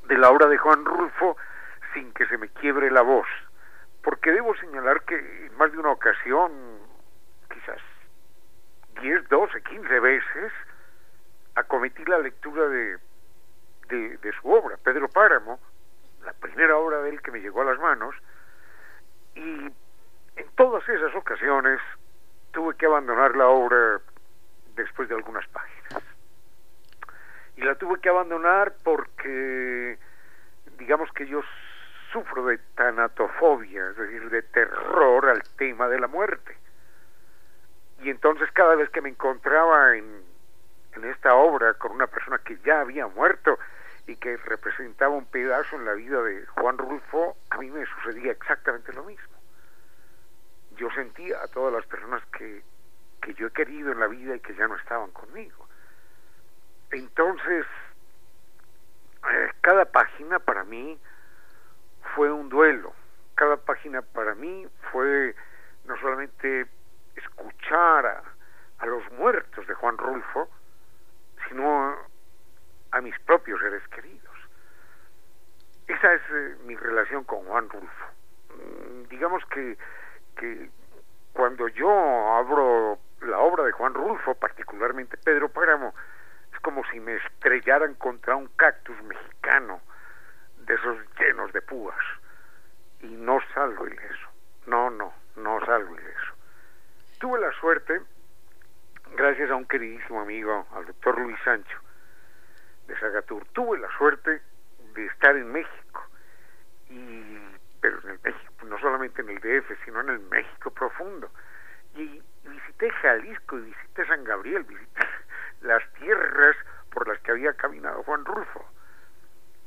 [0.07, 1.37] de la obra de Juan Rulfo
[1.93, 3.27] sin que se me quiebre la voz,
[4.03, 6.51] porque debo señalar que en más de una ocasión,
[7.51, 7.79] quizás
[9.01, 10.51] 10, 12, 15 veces,
[11.55, 12.97] acometí la lectura de,
[13.89, 15.59] de, de su obra, Pedro Páramo,
[16.25, 18.15] la primera obra de él que me llegó a las manos,
[19.35, 19.71] y
[20.35, 21.79] en todas esas ocasiones
[22.51, 23.99] tuve que abandonar la obra
[24.75, 26.03] después de algunas páginas.
[27.55, 29.97] Y la tuve que abandonar porque
[30.77, 31.41] digamos que yo
[32.13, 36.55] sufro de tanatofobia, es decir, de terror al tema de la muerte.
[38.01, 40.23] Y entonces cada vez que me encontraba en,
[40.93, 43.57] en esta obra con una persona que ya había muerto
[44.05, 48.31] y que representaba un pedazo en la vida de Juan Rulfo, a mí me sucedía
[48.31, 49.33] exactamente lo mismo.
[50.75, 52.63] Yo sentía a todas las personas que,
[53.21, 55.67] que yo he querido en la vida y que ya no estaban conmigo.
[56.91, 57.65] Entonces,
[59.31, 60.99] eh, cada página para mí
[62.15, 62.93] fue un duelo.
[63.35, 65.35] Cada página para mí fue
[65.85, 66.67] no solamente
[67.15, 70.49] escuchar a, los muertos de Juan Rulfo,
[71.47, 71.95] sino
[72.91, 74.35] a mis propios seres queridos.
[75.87, 78.05] Esa es eh, mi relación con Juan Rulfo.
[78.49, 79.77] Mm, digamos que,
[80.35, 80.69] que
[81.31, 81.89] cuando yo
[82.35, 85.93] abro la obra de Juan Rulfo, particularmente Pedro Páramo,
[86.51, 89.79] es como si me estrellaran contra un cactus mexicano
[90.65, 91.97] de esos llenos de púas
[93.01, 94.27] y no salgo ileso.
[94.65, 96.33] No, no, no salgo ileso.
[97.19, 98.01] Tuve la suerte,
[99.15, 101.77] gracias a un queridísimo amigo, al doctor Luis Sancho
[102.87, 104.41] de Sagatur, tuve la suerte
[104.93, 106.05] de estar en México
[106.89, 107.39] y
[107.83, 111.29] pero en el México, no solamente en el DF, sino en el México profundo.
[111.95, 115.05] Y visité Jalisco y visité San Gabriel, visité
[115.61, 116.55] las tierras
[116.91, 118.65] por las que había caminado Juan Rulfo.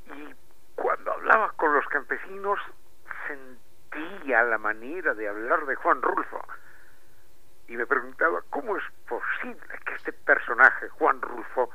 [0.06, 0.34] Y
[0.76, 2.60] cuando hablaba con los campesinos
[3.26, 6.40] sentía la manera de hablar de Juan Rulfo
[7.68, 11.70] y me preguntaba cómo es posible que este personaje, Juan Rulfo,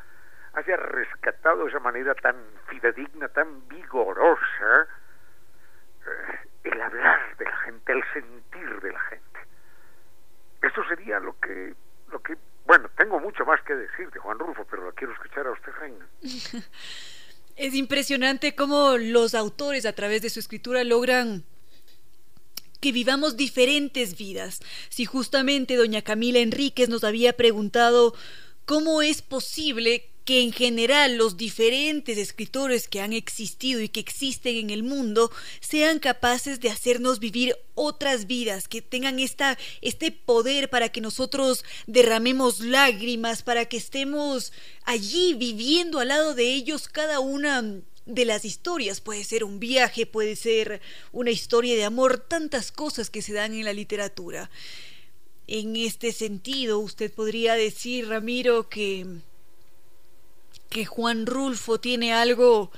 [0.54, 2.36] haya rescatado esa manera tan
[2.68, 4.88] fidedigna, tan vigorosa,
[6.06, 9.40] eh, el hablar de la gente, el sentir de la gente.
[10.62, 11.74] Eso sería lo que,
[12.10, 15.48] lo que, bueno, tengo mucho más que decir de Juan Rulfo, pero lo quiero escuchar
[15.48, 16.06] a usted, Reina.
[17.62, 21.44] Es impresionante cómo los autores a través de su escritura logran
[22.80, 24.62] que vivamos diferentes vidas.
[24.90, 28.16] Si justamente doña Camila Enríquez nos había preguntado
[28.66, 34.56] cómo es posible que en general los diferentes escritores que han existido y que existen
[34.56, 40.70] en el mundo sean capaces de hacernos vivir otras vidas, que tengan esta, este poder
[40.70, 44.54] para que nosotros derramemos lágrimas, para que estemos
[44.84, 49.02] allí viviendo al lado de ellos cada una de las historias.
[49.02, 50.82] Puede ser un viaje, puede ser
[51.12, 54.52] una historia de amor, tantas cosas que se dan en la literatura.
[55.48, 59.06] En este sentido, usted podría decir, Ramiro, que
[60.72, 62.72] que Juan Rulfo tiene algo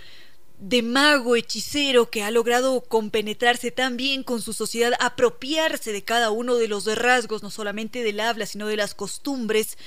[0.58, 6.32] de mago hechicero que ha logrado compenetrarse tan bien con su sociedad, apropiarse de cada
[6.32, 9.77] uno de los rasgos, no solamente del habla, sino de las costumbres,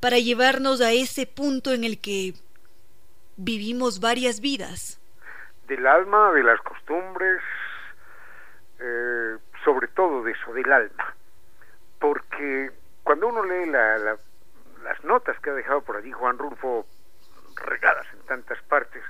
[0.00, 2.34] para llevarnos a ese punto en el que
[3.36, 5.00] vivimos varias vidas.
[5.68, 7.40] Del alma, de las costumbres,
[8.80, 11.14] eh, sobre todo de eso, del alma.
[12.00, 12.70] Porque
[13.04, 16.86] cuando uno lee las notas que ha dejado por allí Juan Rulfo
[17.64, 19.02] regadas en tantas partes.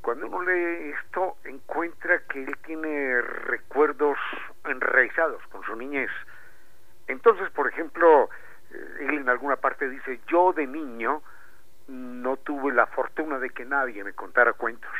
[0.00, 4.18] Cuando uno lee esto, encuentra que él tiene recuerdos
[4.64, 6.10] enraizados con su niñez.
[7.06, 8.28] Entonces, por ejemplo,
[8.70, 11.22] eh, él en alguna parte dice, yo de niño
[11.88, 14.92] no tuve la fortuna de que nadie me contara cuentos.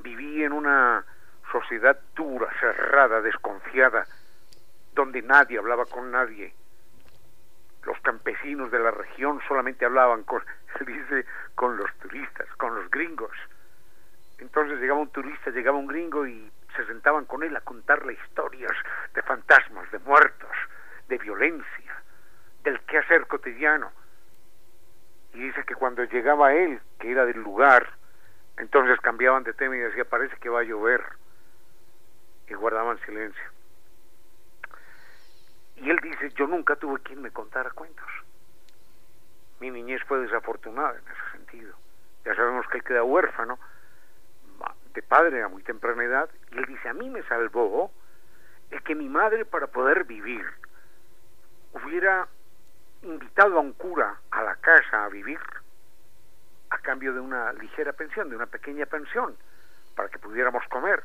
[0.00, 1.04] Viví en una
[1.50, 4.06] sociedad dura, cerrada, desconfiada,
[4.94, 6.52] donde nadie hablaba con nadie,
[7.84, 10.42] los campesinos de la región solamente hablaban con,
[10.76, 13.36] se dice, con los turistas, con los gringos.
[14.38, 18.72] Entonces llegaba un turista, llegaba un gringo y se sentaban con él a contarle historias
[19.14, 20.50] de fantasmas, de muertos,
[21.08, 22.02] de violencia,
[22.62, 23.90] del quehacer cotidiano.
[25.34, 27.88] Y dice que cuando llegaba él, que era del lugar,
[28.58, 31.02] entonces cambiaban de tema y decía, parece que va a llover.
[32.48, 33.42] Y guardaban silencio.
[35.76, 38.06] Y él dice, yo nunca tuve quien me contara cuentos.
[39.60, 41.74] Mi niñez fue desafortunada en ese sentido.
[42.24, 43.58] Ya sabemos que él queda huérfano
[44.94, 46.30] de padre a muy temprana edad.
[46.52, 47.92] Y él dice, a mí me salvó
[48.70, 50.44] el que mi madre para poder vivir
[51.72, 52.28] hubiera
[53.02, 55.40] invitado a un cura a la casa a vivir
[56.70, 59.36] a cambio de una ligera pensión, de una pequeña pensión,
[59.94, 61.02] para que pudiéramos comer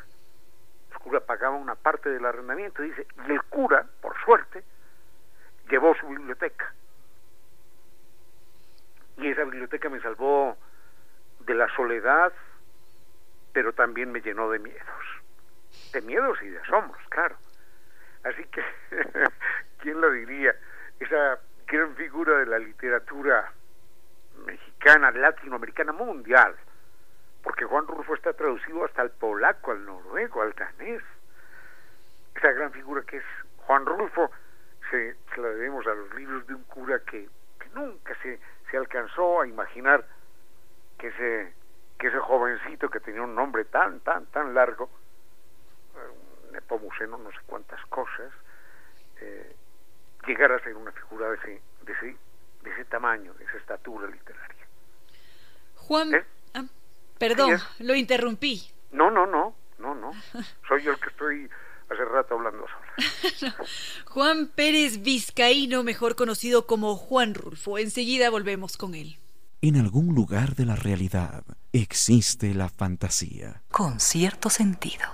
[0.93, 4.63] el cura pagaba una parte del arrendamiento, dice, y el cura, por suerte,
[5.69, 6.73] llevó su biblioteca.
[9.17, 10.57] Y esa biblioteca me salvó
[11.41, 12.33] de la soledad,
[13.53, 15.05] pero también me llenó de miedos.
[15.91, 17.35] De miedos y de asombros, claro.
[18.23, 18.63] Así que,
[19.81, 20.55] ¿quién lo diría?
[20.99, 23.51] Esa gran figura de la literatura
[24.45, 26.55] mexicana, latinoamericana, mundial,
[27.43, 31.03] porque Juan Rulfo está traducido hasta al polaco, al noruego, al danés.
[32.35, 33.23] Esa gran figura que es
[33.57, 34.31] Juan Rulfo
[34.89, 37.29] se, la debemos a los libros de un cura que,
[37.73, 38.39] nunca se,
[38.73, 40.03] se alcanzó a imaginar
[40.97, 41.53] que ese,
[41.99, 44.89] que ese jovencito que tenía un nombre tan, tan, tan largo,
[45.95, 48.33] eh, Nepomuceno, no sé cuántas cosas,
[49.21, 49.55] eh,
[50.25, 52.17] llegara a ser una figura de ese, de ese,
[52.63, 54.65] de ese tamaño, de esa estatura literaria.
[55.75, 56.25] Juan, ¿Eh?
[56.55, 56.65] ah,
[57.19, 58.73] perdón, lo interrumpí.
[58.89, 60.13] No, no, no, no, no.
[60.67, 61.47] Soy yo el que estoy
[61.89, 63.55] hace rato hablando sola.
[64.05, 67.77] Juan Pérez Vizcaíno, mejor conocido como Juan Rulfo.
[67.77, 69.17] Enseguida volvemos con él.
[69.61, 73.63] En algún lugar de la realidad existe la fantasía.
[73.71, 75.05] Con cierto sentido.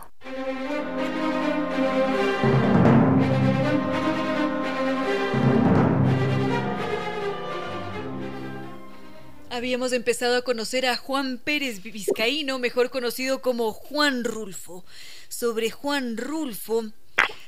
[9.51, 14.85] Habíamos empezado a conocer a Juan Pérez Vizcaíno, mejor conocido como Juan Rulfo.
[15.29, 16.91] Sobre Juan Rulfo,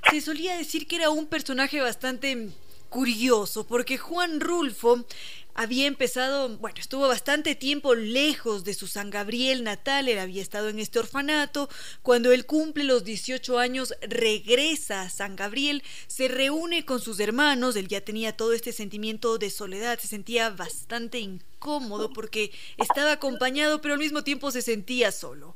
[0.10, 2.50] se solía decir que era un personaje bastante
[2.90, 5.06] curioso, porque Juan Rulfo
[5.54, 10.70] había empezado, bueno, estuvo bastante tiempo lejos de su San Gabriel natal, él había estado
[10.70, 11.70] en este orfanato,
[12.02, 17.76] cuando él cumple los 18 años regresa a San Gabriel, se reúne con sus hermanos,
[17.76, 23.82] él ya tenía todo este sentimiento de soledad, se sentía bastante incómodo porque estaba acompañado,
[23.82, 25.56] pero al mismo tiempo se sentía solo.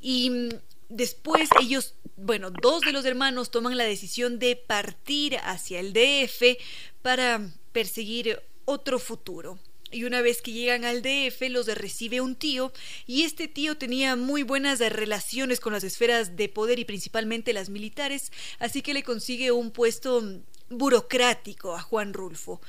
[0.00, 0.50] Y
[0.88, 6.58] después ellos, bueno, dos de los hermanos toman la decisión de partir hacia el DF
[7.02, 9.58] para perseguir otro futuro.
[9.90, 12.72] Y una vez que llegan al DF los recibe un tío
[13.06, 17.70] y este tío tenía muy buenas relaciones con las esferas de poder y principalmente las
[17.70, 20.22] militares, así que le consigue un puesto
[20.68, 22.60] burocrático a Juan Rulfo.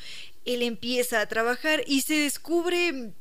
[0.45, 3.12] Él empieza a trabajar y se descubre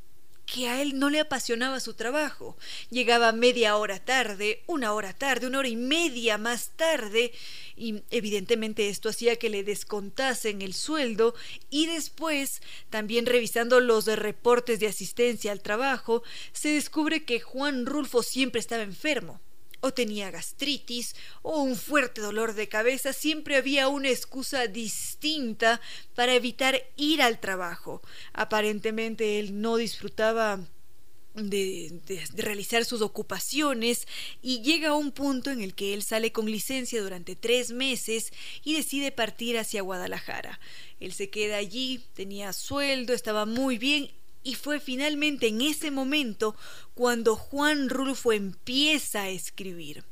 [0.52, 2.56] que a él no le apasionaba su trabajo.
[2.90, 7.32] Llegaba media hora tarde, una hora tarde, una hora y media más tarde,
[7.76, 11.34] y evidentemente esto hacía que le descontasen el sueldo,
[11.70, 18.22] y después, también revisando los reportes de asistencia al trabajo, se descubre que Juan Rulfo
[18.22, 19.40] siempre estaba enfermo
[19.80, 25.80] o tenía gastritis o un fuerte dolor de cabeza, siempre había una excusa distinta
[26.14, 28.02] para evitar ir al trabajo.
[28.32, 30.60] Aparentemente él no disfrutaba
[31.34, 32.00] de,
[32.34, 34.06] realizar sus ocupaciones
[34.42, 38.32] y llega a un punto en el que él sale con licencia durante tres meses
[38.64, 40.60] y decide partir hacia Guadalajara.
[41.00, 44.10] Él se queda allí, tenía sueldo, estaba muy bien
[44.42, 46.56] y fue finalmente en ese momento
[46.94, 50.04] cuando Juan Rulfo empieza a escribir.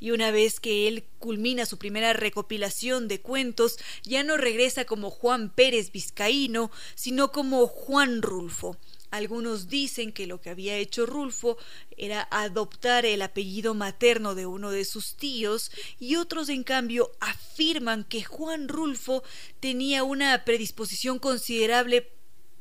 [0.00, 5.10] Y una vez que él culmina su primera recopilación de cuentos, ya no regresa como
[5.10, 8.76] Juan Pérez Vizcaíno, sino como Juan Rulfo.
[9.10, 11.58] Algunos dicen que lo que había hecho Rulfo
[11.98, 18.04] era adoptar el apellido materno de uno de sus tíos y otros en cambio afirman
[18.04, 19.22] que Juan Rulfo
[19.60, 22.10] tenía una predisposición considerable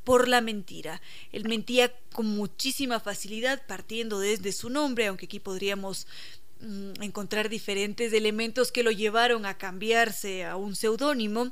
[0.03, 1.01] por la mentira.
[1.31, 6.07] Él mentía con muchísima facilidad partiendo desde su nombre, aunque aquí podríamos
[6.61, 11.51] mm, encontrar diferentes elementos que lo llevaron a cambiarse a un seudónimo.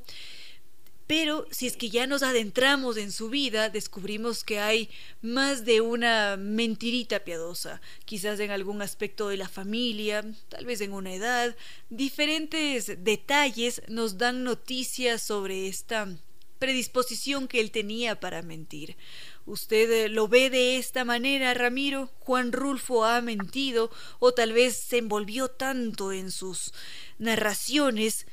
[1.10, 4.92] Pero si es que ya nos adentramos en su vida, descubrimos que hay
[5.24, 10.94] más de una mentirita piadosa, quizás en algún aspecto de la familia, tal vez en
[10.94, 11.56] una edad.
[11.90, 16.16] Diferentes detalles nos dan noticias sobre esta
[16.60, 18.98] predisposición que él tenía para mentir.
[19.46, 22.10] ¿Usted eh, lo ve de esta manera, Ramiro?
[22.20, 26.74] Juan Rulfo ha mentido o tal vez se envolvió tanto en sus
[27.18, 28.28] narraciones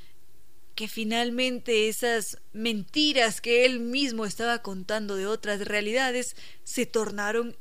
[0.75, 7.57] que finalmente esas mentiras que él mismo estaba contando de otras realidades se tornaron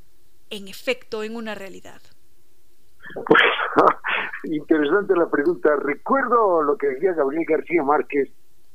[0.49, 2.01] en efecto en una realidad.
[4.43, 5.75] Interesante la pregunta.
[5.77, 8.29] Recuerdo lo que decía Gabriel García Márquez,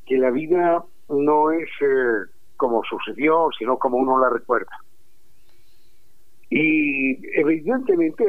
[0.07, 4.77] que la vida no es eh, como sucedió, sino como uno la recuerda.
[6.49, 8.25] Y evidentemente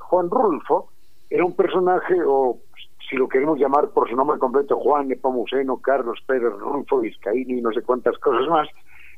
[0.00, 0.90] Juan Rulfo
[1.30, 2.58] era un personaje, o
[3.08, 7.62] si lo queremos llamar por su nombre completo, Juan Nepomuceno, Carlos Pérez Rulfo, Vizcaíno y
[7.62, 8.68] no sé cuántas cosas más,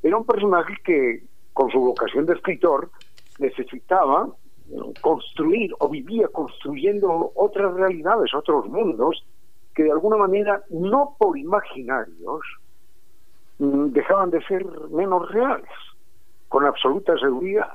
[0.03, 2.91] era un personaje que con su vocación de escritor
[3.39, 4.29] necesitaba
[5.01, 9.25] construir o vivía construyendo otras realidades, otros mundos,
[9.75, 12.41] que de alguna manera, no por imaginarios,
[13.59, 15.71] dejaban de ser menos reales,
[16.49, 17.73] con absoluta seguridad.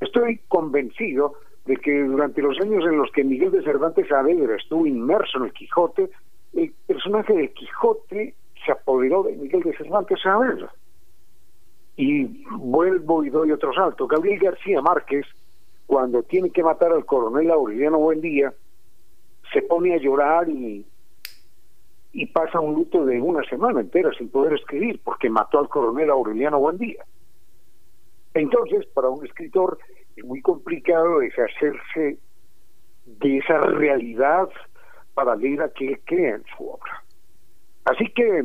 [0.00, 1.34] Estoy convencido
[1.66, 5.44] de que durante los años en los que Miguel de Cervantes Saavedra estuvo inmerso en
[5.44, 6.10] el Quijote,
[6.54, 8.34] el personaje del Quijote
[8.64, 10.72] se apoderó de Miguel de Cervantes Saavedra.
[11.96, 14.06] Y vuelvo y doy otro salto.
[14.06, 15.26] Gabriel García Márquez
[15.88, 18.52] cuando tiene que matar al coronel Aureliano Buendía,
[19.50, 20.84] se pone a llorar y,
[22.12, 26.10] y pasa un luto de una semana entera sin poder escribir porque mató al coronel
[26.10, 27.04] Aureliano Buendía.
[28.34, 29.78] Entonces, para un escritor
[30.16, 32.18] es muy complicado deshacerse
[33.06, 34.48] de esa realidad
[35.14, 37.04] paralela que él crea en su obra.
[37.84, 38.44] Así que,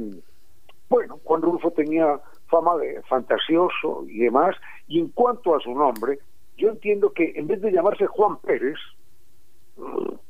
[0.90, 4.56] bueno, Juan Rulfo tenía fama de fantasioso y demás,
[4.88, 6.20] y en cuanto a su nombre,
[6.58, 8.78] yo entiendo que en vez de llamarse Juan Pérez,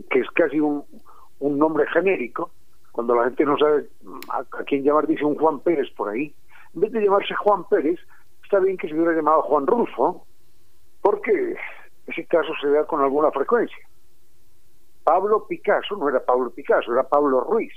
[0.10, 0.84] que es casi un,
[1.40, 2.52] un nombre genérico,
[2.94, 3.90] cuando la gente no sabe
[4.30, 6.34] a, quién llamar, dice un Juan Pérez por ahí,
[6.76, 8.00] en vez de llamarse Juan Pérez,
[8.44, 10.26] está bien que se hubiera llamado Juan Rulfo,
[11.02, 11.56] porque
[12.06, 13.78] ese caso se da con alguna frecuencia.
[15.04, 17.74] Pablo Picasso no era Pablo Picasso, era Pablo Ruiz.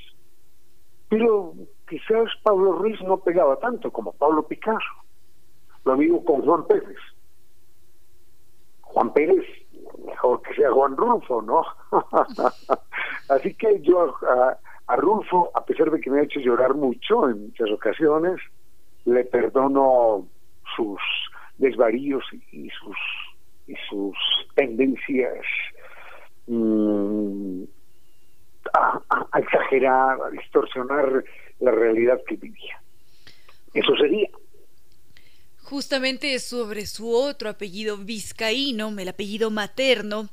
[1.08, 1.54] Pero
[1.88, 4.92] quizás Pablo Ruiz no pegaba tanto como Pablo Picasso.
[5.84, 6.98] Lo mismo con Juan Pérez.
[8.82, 9.44] Juan Pérez,
[10.04, 11.62] mejor que sea Juan Rulfo, ¿no?
[13.28, 17.28] Así que yo a, a, Rulfo, a pesar de que me ha hecho llorar mucho
[17.28, 18.40] en muchas ocasiones,
[19.04, 20.26] le perdono
[20.76, 21.00] sus
[21.58, 22.96] desvaríos y sus
[23.66, 24.16] y sus
[24.54, 25.44] tendencias
[26.46, 27.64] mm,
[28.72, 31.24] a, a, exagerar, a distorsionar
[31.60, 32.80] la realidad que vivía.
[33.74, 34.28] Eso sería.
[35.62, 40.28] Justamente sobre su otro apellido vizcaíno, el apellido materno,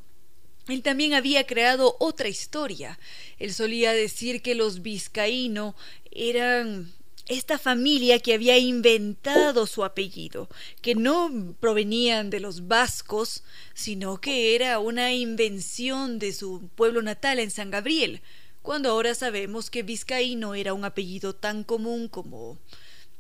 [0.67, 2.99] él también había creado otra historia.
[3.39, 5.75] Él solía decir que los vizcaíno
[6.11, 6.93] eran
[7.27, 10.49] esta familia que había inventado su apellido,
[10.81, 13.43] que no provenían de los vascos,
[13.73, 18.21] sino que era una invención de su pueblo natal en San Gabriel,
[18.61, 22.57] cuando ahora sabemos que vizcaíno era un apellido tan común como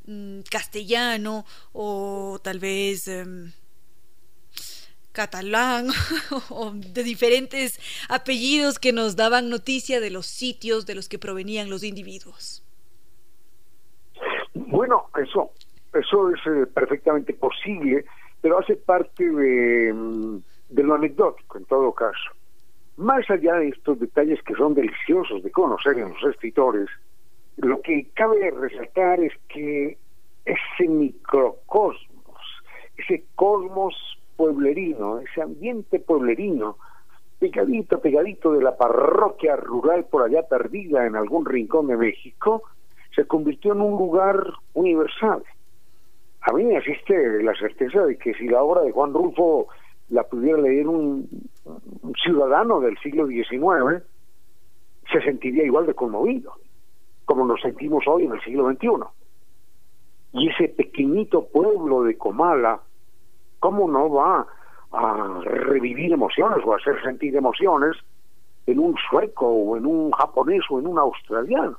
[0.05, 3.51] mm, castellano o tal vez em,
[5.13, 5.87] catalán
[6.49, 11.69] o de diferentes apellidos que nos daban noticia de los sitios de los que provenían
[11.69, 12.63] los individuos.
[14.53, 15.51] Bueno, eso,
[15.93, 18.05] eso es eh, perfectamente posible,
[18.41, 20.37] pero hace parte de, mm,
[20.69, 22.31] de lo anecdótico en todo caso.
[22.97, 26.89] Más allá de estos detalles que son deliciosos de conocer en los escritores,
[27.57, 29.97] lo que cabe resaltar es que
[30.45, 32.41] ese microcosmos,
[32.97, 33.95] ese cosmos
[34.35, 36.77] pueblerino, ese ambiente pueblerino,
[37.39, 42.63] pegadito, pegadito de la parroquia rural por allá perdida en algún rincón de México,
[43.15, 45.43] se convirtió en un lugar universal.
[46.41, 49.67] A mí me asiste la certeza de que si la obra de Juan Rulfo
[50.09, 51.27] la pudiera leer un,
[52.23, 54.03] ciudadano del siglo XIX,
[55.11, 56.53] se sentiría igual de conmovido,
[57.25, 58.87] como nos sentimos hoy en el siglo XXI.
[60.33, 62.81] Y ese pequeñito pueblo de Comala,
[63.63, 64.45] ¿cómo no va
[64.91, 67.95] a revivir emociones o a hacer sentir emociones
[68.67, 71.77] en un sueco o en un japonés o en un australiano?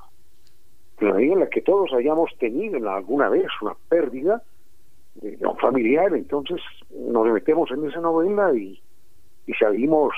[0.99, 4.41] la medida en la que todos hayamos tenido alguna vez una pérdida
[5.15, 6.59] de un familiar, entonces
[6.89, 8.81] nos metemos en esa novela y,
[9.45, 10.15] y salimos,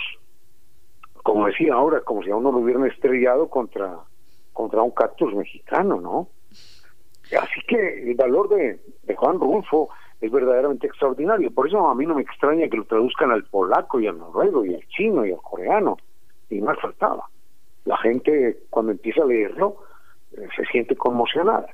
[1.24, 4.00] como decía ahora, como si a uno lo hubieran estrellado contra,
[4.54, 6.30] contra un cactus mexicano, ¿no?
[7.38, 9.90] Así que el valor de, de Juan Rulfo
[10.22, 11.52] es verdaderamente extraordinario.
[11.52, 14.66] Por eso a mí no me extraña que lo traduzcan al polaco y al noruego
[14.66, 15.98] y al chino y al coreano.
[16.50, 17.26] Y más faltaba.
[17.86, 19.78] La gente cuando empieza a leerlo
[20.56, 21.68] se siente conmocionada.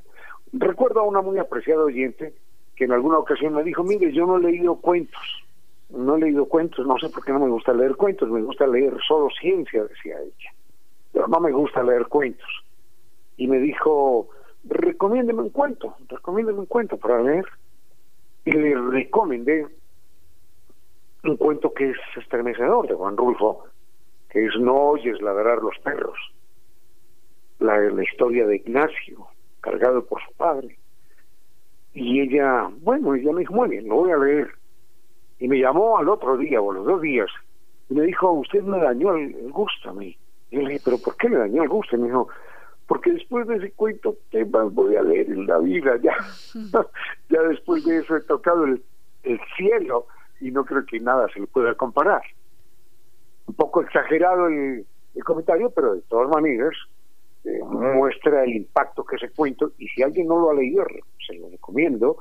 [0.52, 2.34] Recuerdo a una muy apreciada oyente
[2.76, 5.22] que en alguna ocasión me dijo, mire, yo no he leído cuentos,
[5.90, 8.66] no he leído cuentos, no sé por qué no me gusta leer cuentos, me gusta
[8.68, 10.54] leer solo ciencia, decía ella,
[11.12, 12.50] pero no me gusta leer cuentos.
[13.38, 14.30] Y me dijo,
[14.64, 17.46] recomiéndeme un cuento, recomiéndeme un cuento para leer.
[18.46, 19.68] Y le recomendé
[21.24, 23.64] un cuento que es estremecedor de Juan Rulfo,
[24.30, 26.18] que es No oyes ladrar los perros
[27.64, 29.28] la, la historia de Ignacio,
[29.62, 30.78] cargado por su padre.
[31.94, 34.52] Y ella, bueno, ella me dijo, bien, lo voy a leer.
[35.40, 37.30] Y me llamó al otro día, o los dos días,
[37.90, 40.18] y me dijo, usted me dañó el, gusto a mí.
[40.52, 41.96] Y le dije, pero ¿por qué me dañó el gusto?
[41.96, 42.28] Y me dijo,
[42.88, 45.98] porque después de ese cuento, ¿qué más voy a leer en la vida?
[46.02, 46.16] Ya,
[47.30, 48.84] ya después de eso he tocado el,
[49.24, 50.08] el cielo
[50.42, 52.22] y no creo que nada se le pueda comparar.
[53.48, 56.74] Un poco exagerado el, el comentario, pero de todas maneras,
[57.46, 60.86] eh, muestra el impacto que ese cuento y si alguien no lo ha leído
[61.28, 62.16] se lo recomiendo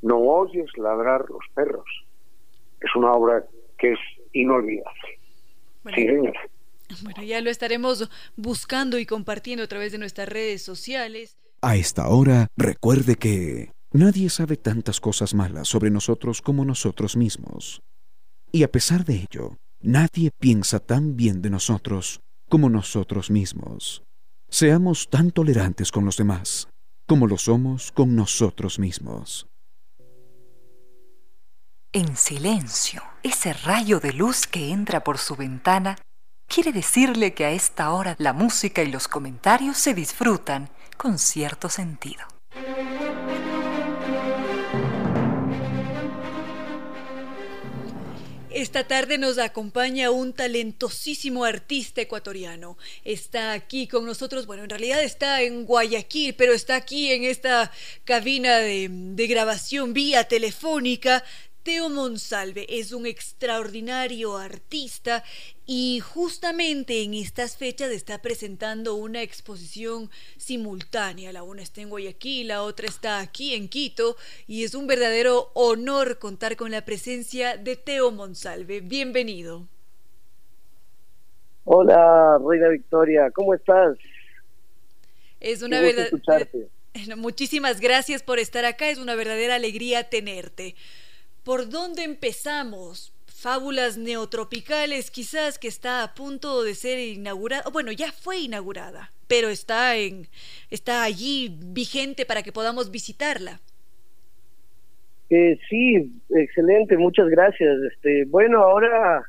[0.00, 1.84] no oyes ladrar los perros
[2.80, 3.44] es una obra
[3.76, 3.98] que es
[4.32, 5.18] inolvidable
[5.82, 6.32] bueno,
[7.02, 12.08] bueno ya lo estaremos buscando y compartiendo a través de nuestras redes sociales a esta
[12.08, 17.82] hora recuerde que nadie sabe tantas cosas malas sobre nosotros como nosotros mismos
[18.52, 24.04] Y a pesar de ello, nadie piensa tan bien de nosotros como nosotros mismos.
[24.48, 26.68] Seamos tan tolerantes con los demás
[27.06, 29.46] como lo somos con nosotros mismos.
[31.92, 35.96] En silencio, ese rayo de luz que entra por su ventana
[36.48, 41.68] quiere decirle que a esta hora la música y los comentarios se disfrutan con cierto
[41.68, 42.24] sentido.
[48.54, 52.78] Esta tarde nos acompaña un talentosísimo artista ecuatoriano.
[53.02, 57.72] Está aquí con nosotros, bueno, en realidad está en Guayaquil, pero está aquí en esta
[58.04, 61.24] cabina de, grabación vía telefónica
[61.64, 65.24] Teo Monsalve es un extraordinario artista
[65.66, 71.32] y justamente en estas fechas está presentando una exposición simultánea.
[71.32, 75.50] La una está en Guayaquil, la otra está aquí en Quito y es un verdadero
[75.54, 78.80] honor contar con la presencia de Teo Monsalve.
[78.80, 79.66] Bienvenido.
[81.64, 83.96] Hola, Reina Victoria, ¿cómo estás?
[85.40, 86.10] Es una verdad...
[87.16, 90.76] Muchísimas gracias por estar acá, es una verdadera alegría tenerte.
[91.42, 93.13] ¿Por dónde empezamos?
[93.44, 99.50] Fábulas neotropicales, quizás que está a punto de ser inaugurada, bueno, ya fue inaugurada, pero
[99.50, 100.28] está en
[100.70, 103.60] está allí vigente para que podamos visitarla.
[105.28, 107.76] Eh, sí, excelente, muchas gracias.
[107.92, 109.22] Este, bueno, ahora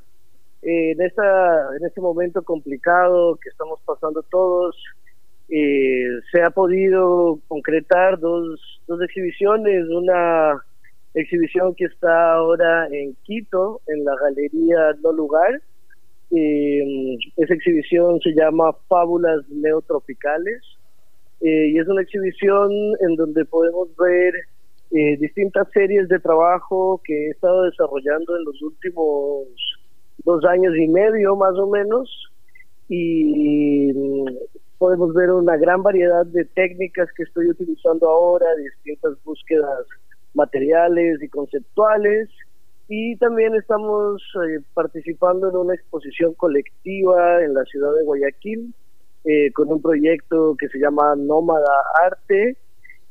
[0.61, 4.78] eh, en esta en este momento complicado que estamos pasando todos,
[5.49, 10.63] eh, se ha podido concretar dos dos exhibiciones, una
[11.16, 15.61] exhibición que está ahora en Quito, en la Galería No Lugar.
[16.32, 20.61] Eh, esa exhibición se llama Fábulas Neotropicales
[21.41, 24.34] y es una exhibición en donde podemos ver
[24.91, 29.47] eh, distintas series de trabajo que he estado desarrollando en los últimos
[30.24, 32.09] dos años y medio más o menos
[32.88, 34.26] y mm,
[34.78, 39.86] podemos ver una gran variedad de técnicas que estoy utilizando ahora, distintas búsquedas
[40.36, 42.29] materiales y conceptuales.
[42.88, 48.73] Y también estamos eh, participando en una exposición colectiva en la ciudad de Guayaquil
[49.23, 51.71] eh, con un proyecto que se llama Nómada
[52.03, 52.57] Arte.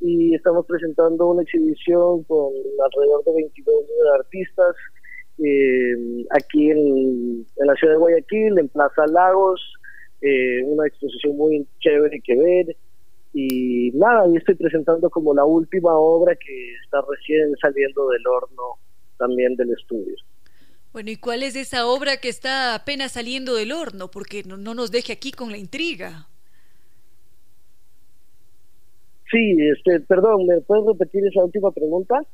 [0.00, 2.52] Y estamos presentando una exhibición con
[2.84, 3.76] alrededor de 22
[4.20, 4.76] artistas
[5.38, 9.60] eh, aquí en, en, la ciudad de Guayaquil, en Plaza Lagos,
[10.64, 12.76] una exposición muy chévere que ver
[13.34, 18.78] y nada, y estoy presentando como la última obra que está recién saliendo del horno
[19.18, 20.14] también del estudio.
[20.92, 24.08] Bueno, ¿y cuál es esa obra que está apenas saliendo del horno?
[24.08, 26.28] Porque no, no nos deje aquí con la intriga.
[29.28, 32.24] Sí, este, perdón, ¿me puedes repetir esa última pregunta?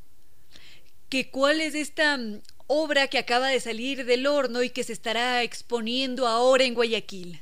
[1.09, 4.93] ¿Que cuál es esta mm, obra que acaba de salir del horno y que se
[4.93, 7.41] estará exponiendo ahora en Guayaquil?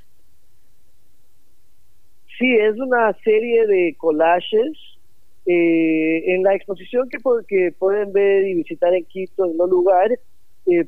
[2.38, 4.72] Sí, es una serie de collages.
[5.44, 7.18] Eh, en la exposición que,
[7.48, 10.10] que, pueden ver y visitar en Quito, en un lugar,
[10.66, 10.86] eh,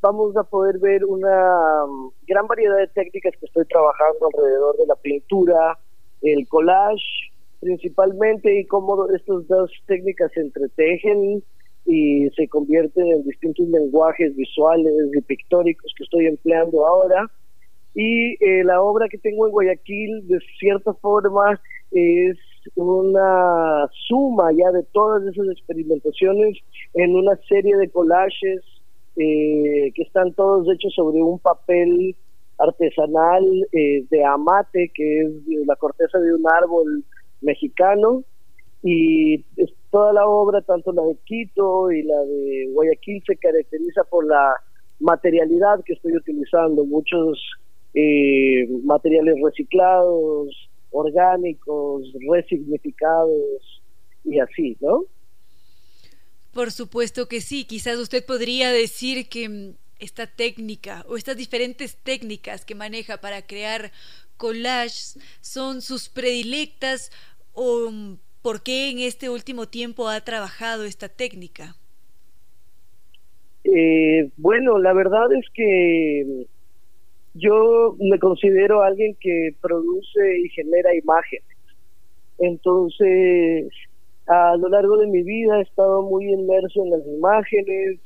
[0.00, 4.86] vamos a poder ver una um, gran variedad de técnicas que estoy trabajando alrededor de
[4.86, 5.78] la pintura,
[6.22, 7.30] el collage
[7.60, 11.42] principalmente, y cómo estas dos técnicas se entretejen
[11.84, 17.30] y se convierten en distintos lenguajes visuales y pictóricos que estoy empleando ahora
[18.02, 22.38] y eh, la obra que tengo en Guayaquil de cierta forma es
[22.74, 26.56] una suma ya de todas esas experimentaciones
[26.94, 28.62] en una serie de collages
[29.16, 32.16] eh, que están todos hechos sobre un papel
[32.56, 37.04] artesanal eh, de amate que es la corteza de un árbol
[37.42, 38.24] mexicano.
[38.82, 39.44] Y
[39.90, 44.54] toda la obra tanto la de Quito y la de Guayaquil se caracteriza por la
[45.00, 46.86] materialidad que estoy utilizando.
[46.86, 47.38] Muchos
[47.94, 53.82] eh, materiales reciclados, orgánicos, resignificados
[54.24, 55.04] y así, ¿no?
[56.52, 57.64] Por supuesto que sí.
[57.64, 63.42] Quizás usted podría decir que mm, esta técnica o estas diferentes técnicas que maneja para
[63.42, 63.92] crear
[64.36, 67.12] collages son sus predilectas
[67.52, 71.76] o mm, por qué en este último tiempo ha trabajado esta técnica.
[73.64, 76.46] Eh, bueno, la verdad es que
[77.34, 81.44] yo me considero alguien que produce y genera imágenes.
[82.38, 83.68] Entonces,
[84.26, 88.00] a lo largo de mi vida he estado muy inmerso en las imágenes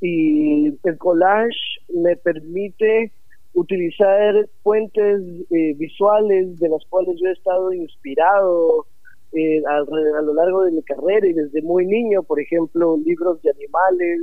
[0.00, 1.56] y el collage
[1.88, 3.12] me permite
[3.54, 8.86] utilizar fuentes eh, visuales de las cuales yo he estado inspirado
[9.32, 13.42] eh, a, a, lo largo de mi carrera y desde muy niño, por ejemplo, libros
[13.42, 14.22] de animales,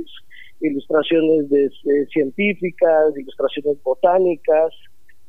[0.60, 1.70] ilustraciones de,
[2.12, 4.72] científicas, ilustraciones botánicas,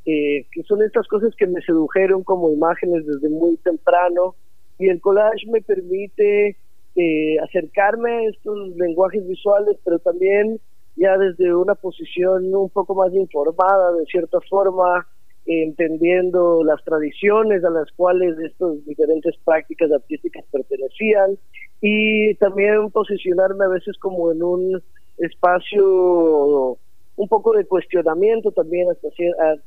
[0.05, 4.35] eh, que son estas cosas que me sedujeron como imágenes desde muy temprano
[4.79, 6.55] y el collage me permite
[6.95, 10.59] eh, acercarme a estos lenguajes visuales, pero también
[10.95, 15.05] ya desde una posición un poco más informada, de cierta forma,
[15.45, 21.37] entendiendo las tradiciones a las cuales estas diferentes prácticas artísticas pertenecían
[21.81, 24.83] y también posicionarme a veces como en un
[25.17, 26.77] espacio
[27.15, 29.07] un poco de cuestionamiento también hasta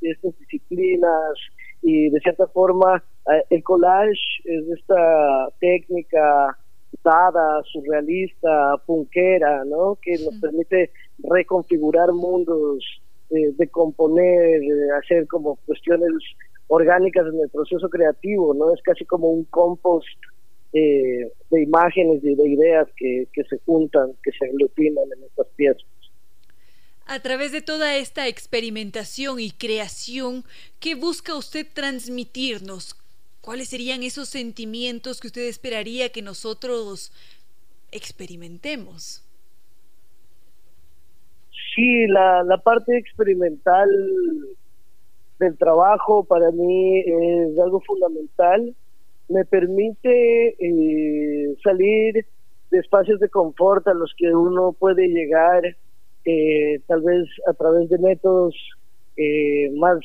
[0.01, 1.39] estas disciplinas
[1.83, 3.03] y de cierta forma
[3.51, 6.57] el collage es esta técnica
[7.03, 9.99] dada, surrealista, punkera, ¿no?
[10.01, 12.85] que nos permite reconfigurar mundos
[13.31, 16.13] de componer, de hacer como cuestiones
[16.67, 18.73] orgánicas en el proceso creativo, ¿no?
[18.73, 20.07] Es casi como un compost
[20.73, 25.47] eh, de imágenes y de ideas que, que se juntan, que se aglutinan en estas
[25.57, 25.85] piezas.
[27.07, 30.45] A través de toda esta experimentación y creación,
[30.79, 32.95] ¿qué busca usted transmitirnos?
[33.41, 37.13] ¿Cuáles serían esos sentimientos que usted esperaría que nosotros
[37.91, 39.25] experimentemos?
[41.75, 43.89] Sí, la, la parte experimental
[45.41, 48.75] del trabajo para mí es algo fundamental.
[49.31, 52.27] Me permite eh, salir
[52.71, 55.63] de espacios de confort a los que uno puede llegar,
[56.25, 58.55] eh, tal vez a través de métodos
[59.17, 59.99] eh, más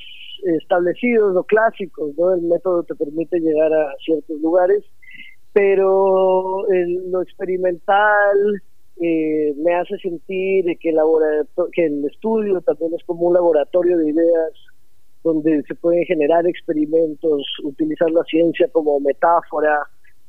[0.62, 2.34] establecidos o clásicos, ¿no?
[2.34, 4.84] El método te permite llegar a ciertos lugares,
[5.54, 6.66] pero
[7.12, 8.62] lo experimental,
[9.02, 10.94] eh, me hace sentir que
[11.74, 14.52] que el estudio también es como un laboratorio de ideas
[15.26, 19.80] donde se pueden generar experimentos, utilizar la ciencia como metáfora,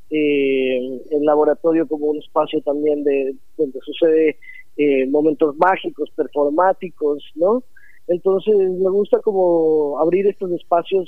[0.09, 0.79] eh,
[1.11, 4.39] el laboratorio como un espacio también de donde sucede
[4.75, 7.61] eh, momentos mágicos, performáticos, ¿no?
[8.07, 11.07] Entonces me gusta como abrir estos espacios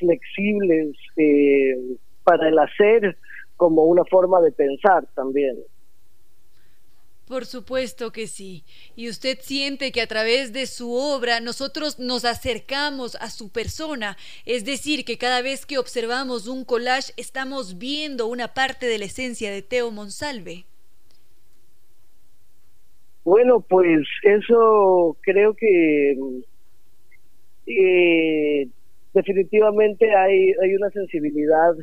[0.00, 1.76] flexibles eh,
[2.24, 3.16] para el hacer
[3.56, 5.58] como una forma de pensar también.
[7.26, 8.64] Por supuesto que sí.
[8.96, 14.16] Y usted siente que a través de su obra nosotros nos acercamos a su persona.
[14.44, 19.04] Es decir, que cada vez que observamos un collage estamos viendo una parte de la
[19.04, 20.64] esencia de Teo Monsalve.
[23.24, 26.16] Bueno, pues eso creo que
[27.66, 28.68] eh,
[29.14, 31.74] definitivamente hay, hay una sensibilidad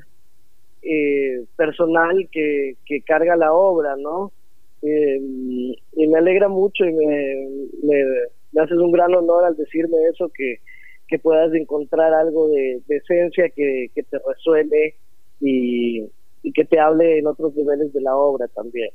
[0.82, 4.34] eh, personal que, que carga la obra, ¿no?
[4.82, 7.48] Y me alegra mucho y me,
[7.84, 10.60] me, haces un gran honor al decirme eso, que,
[11.08, 14.96] que puedas encontrar algo de, esencia que, que, te resuene
[15.42, 16.06] y,
[16.44, 18.90] y que te hable en otros niveles de la obra también.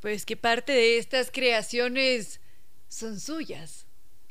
[0.00, 2.40] Pues que parte de estas creaciones
[2.88, 3.83] son suyas.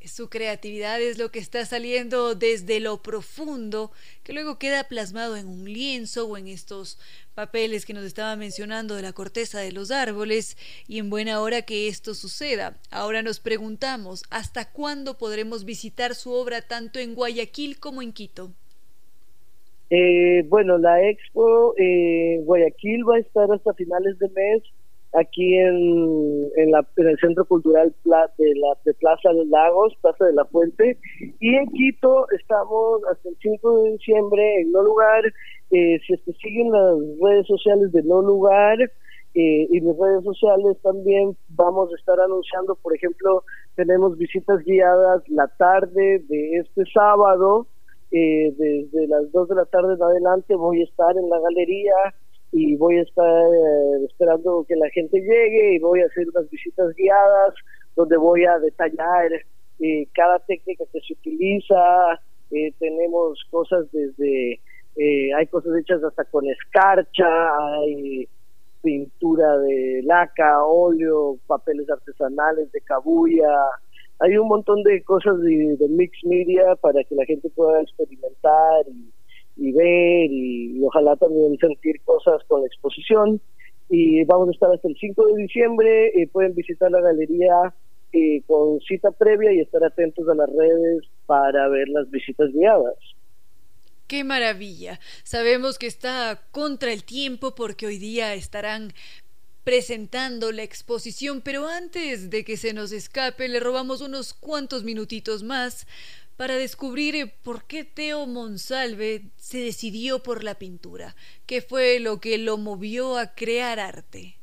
[0.05, 3.91] Su creatividad es lo que está saliendo desde lo profundo,
[4.23, 6.99] que luego queda plasmado en un lienzo o en estos
[7.35, 11.61] papeles que nos estaba mencionando de la corteza de los árboles, y en buena hora
[11.61, 12.77] que esto suceda.
[12.91, 18.51] Ahora nos preguntamos, ¿hasta cuándo podremos visitar su obra tanto en Guayaquil como en Quito?
[19.89, 24.63] Eh, bueno, la expo eh, Guayaquil va a estar hasta finales de mes
[25.13, 30.25] aquí en, en, la, en el Centro Cultural de, la, de Plaza de Lagos, Plaza
[30.25, 30.97] de la Fuente,
[31.39, 35.23] y en Quito estamos hasta el 5 de diciembre en No Lugar.
[35.71, 38.77] Eh, si es que siguen las redes sociales de No Lugar
[39.35, 43.43] eh, y mis redes sociales también vamos a estar anunciando, por ejemplo,
[43.75, 47.65] tenemos visitas guiadas la tarde de este sábado,
[48.11, 51.95] eh, desde las 2 de la tarde en adelante voy a estar en la galería
[52.53, 56.47] y voy a estar eh, esperando que la gente llegue y voy a hacer unas
[56.51, 57.55] visitas guiadas
[57.95, 59.31] donde voy a detallar
[59.79, 62.13] eh, cada técnica que se utiliza.
[62.51, 64.59] Eh, tenemos cosas desde,
[65.35, 67.25] hay cosas hechas hasta con escarcha,
[67.79, 68.27] hay
[68.83, 73.51] pintura de laca, óleo, papeles artesanales de cabuya.
[74.19, 78.85] Hay un montón de cosas de, de mix media para que la gente pueda experimentar
[78.87, 79.11] y
[79.55, 83.41] y ver y, ojalá también sentir cosas con la exposición.
[83.89, 87.73] Y vamos a estar hasta el 5 de diciembre, y pueden visitar la galería
[88.11, 92.95] eh, con cita previa y estar atentos a las redes para ver las visitas guiadas.
[94.07, 94.99] ¡Qué maravilla!
[95.23, 98.93] Sabemos que está contra el tiempo porque hoy día estarán
[99.63, 105.41] presentando la exposición, pero antes de que se nos escape le robamos unos cuantos minutitos
[105.41, 105.87] más
[106.37, 111.15] para descubrir eh, por qué Teo Monsalve se decidió por la pintura,
[111.45, 114.35] qué fue lo que lo movió a crear arte.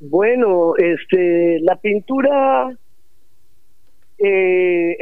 [0.00, 2.76] Bueno, este, la pintura,
[4.18, 4.96] eh,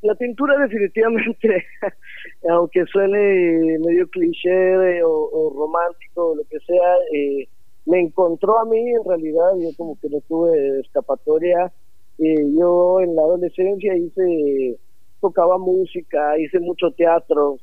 [0.00, 1.66] la, pintura definitivamente,
[2.48, 7.46] aunque suene medio cliché o, romántico o lo que sea, eh,
[7.84, 11.70] me encontró a mí en realidad, yo como que no tuve escapatoria.
[12.18, 14.78] Eh, yo en la adolescencia hice,
[15.20, 17.58] tocaba música, hice mucho teatro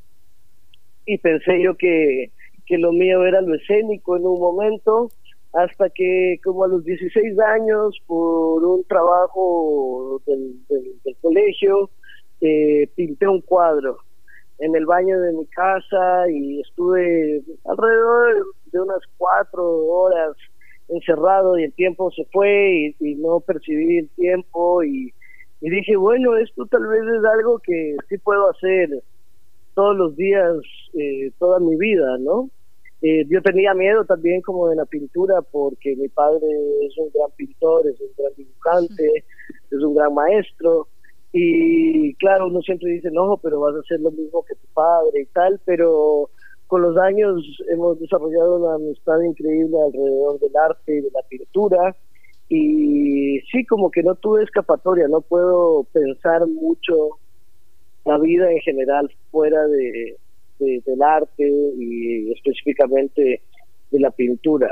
[1.06, 2.32] y pensé yo que,
[2.66, 5.10] que lo mío era lo escénico en un momento
[5.54, 11.90] hasta que como a los 16 años por un trabajo del, del, colegio
[12.42, 13.98] eh, pinté un cuadro
[14.60, 20.36] en el baño de mi casa y estuve alrededor de unas cuatro horas
[20.90, 25.14] encerrado y el tiempo se fue y, no percibí el tiempo y,
[25.62, 28.90] y, dije bueno esto tal vez es algo que sí puedo hacer
[29.76, 30.56] todos los días
[30.94, 32.50] eh, toda mi vida no
[33.02, 36.46] eh, yo tenía miedo también como de la pintura porque mi padre
[36.86, 39.24] es un gran pintor, es un gran dibujante,
[39.72, 40.88] es un gran maestro
[41.32, 45.22] y claro, uno siempre dice, no, pero vas a hacer lo mismo que tu padre
[45.22, 46.30] y tal, pero
[46.70, 51.96] con los años hemos desarrollado una amistad increíble alrededor del arte y de la pintura
[52.48, 57.18] y sí, como que no tuve escapatoria, no puedo pensar mucho
[58.06, 60.18] la vida en general fuera de,
[60.60, 63.42] del arte y específicamente
[63.90, 64.72] de la pintura.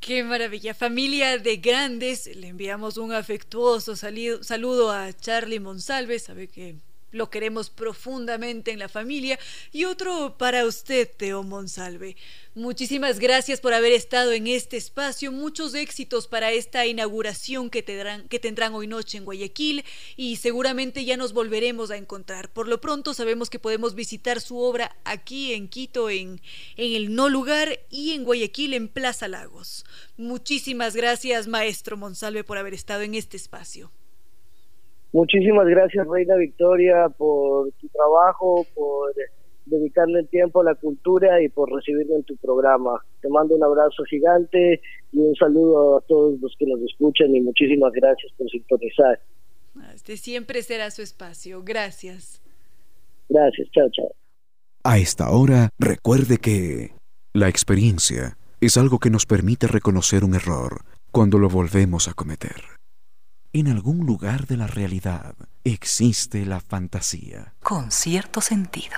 [0.00, 0.74] Qué maravilla.
[0.74, 6.76] Familia de grandes, le enviamos un afectuoso saludo a Charlie Monsalve, sabe que
[7.14, 9.38] lo queremos profundamente en la familia.
[9.72, 12.16] Y otro para usted, Teo Monsalve.
[12.56, 15.32] Muchísimas gracias por haber estado en este espacio.
[15.32, 19.84] Muchos éxitos para esta inauguración que tendrán, hoy noche en Guayaquil
[20.16, 22.52] y seguramente ya nos volveremos a encontrar.
[22.52, 26.40] Por lo pronto sabemos que podemos visitar su obra aquí en Quito, en,
[26.76, 29.84] en el No Lugar y en Guayaquil, en Plaza Lagos.
[30.16, 33.90] Muchísimas gracias, maestro Monsalve, por haber estado en este espacio.
[35.14, 39.14] Muchísimas gracias, Reina Victoria, por tu trabajo, por
[39.64, 43.00] dedicarle el tiempo a la cultura y por recibirme en tu programa.
[43.22, 44.80] Te mando un abrazo gigante
[45.12, 49.20] y un saludo a todos los que nos escuchan y muchísimas gracias por sintonizar.
[49.94, 51.62] Este siempre será su espacio.
[51.64, 52.42] Gracias.
[53.28, 53.68] Gracias.
[53.70, 54.10] Chao, chao.
[54.82, 56.90] A esta hora, recuerde que
[57.32, 60.80] la experiencia es algo que nos permite reconocer un error
[61.12, 62.73] cuando lo volvemos a cometer.
[63.56, 67.54] En algún lugar de la realidad existe la fantasía.
[67.62, 68.96] Con cierto sentido.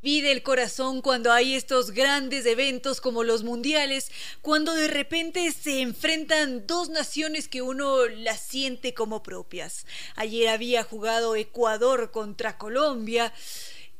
[0.00, 5.80] Pide el corazón cuando hay estos grandes eventos como los mundiales, cuando de repente se
[5.80, 9.86] enfrentan dos naciones que uno las siente como propias.
[10.14, 13.32] Ayer había jugado Ecuador contra Colombia.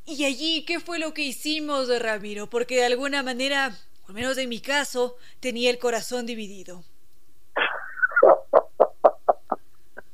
[0.05, 2.49] Y allí, ¿qué fue lo que hicimos, Ramiro?
[2.49, 3.77] Porque de alguna manera,
[4.07, 6.85] al menos en mi caso, tenía el corazón dividido.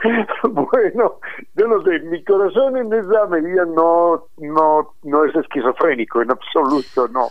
[0.44, 1.20] bueno,
[1.56, 7.08] yo no sé, mi corazón en esa medida no, no, no es esquizofrénico, en absoluto,
[7.08, 7.28] no.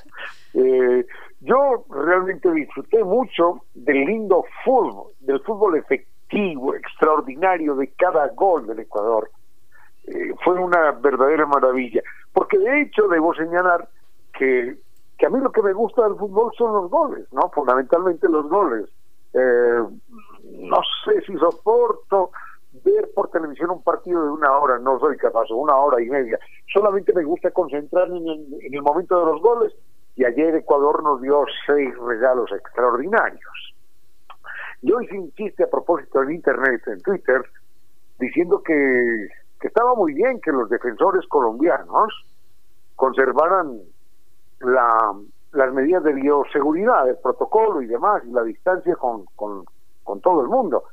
[0.54, 1.06] Eh,
[1.40, 8.80] yo realmente disfruté mucho del lindo fútbol, del fútbol efectivo, extraordinario de cada gol del
[8.80, 9.30] Ecuador.
[10.06, 12.02] Eh, fue una verdadera maravilla,
[12.32, 13.88] porque de hecho debo señalar
[14.32, 14.76] que,
[15.18, 17.50] que a mí lo que me gusta del fútbol son los goles, ¿no?
[17.50, 18.88] Fundamentalmente los goles.
[19.34, 19.82] Eh,
[20.44, 22.30] no sé si soporto
[22.84, 26.38] ver por televisión un partido de una hora, no soy capaz, una hora y media.
[26.72, 29.72] Solamente me gusta concentrarme en el, en el momento de los goles
[30.16, 33.74] y ayer Ecuador nos dio seis regalos extraordinarios.
[34.82, 37.42] Yo hice un chiste a propósito en Internet, en Twitter,
[38.18, 39.28] diciendo que,
[39.60, 42.12] que estaba muy bien que los defensores colombianos
[42.94, 43.80] conservaran
[44.60, 45.14] la,
[45.52, 50.48] las medidas de bioseguridad, el protocolo y demás, y la distancia con, con todo el
[50.48, 50.84] mundo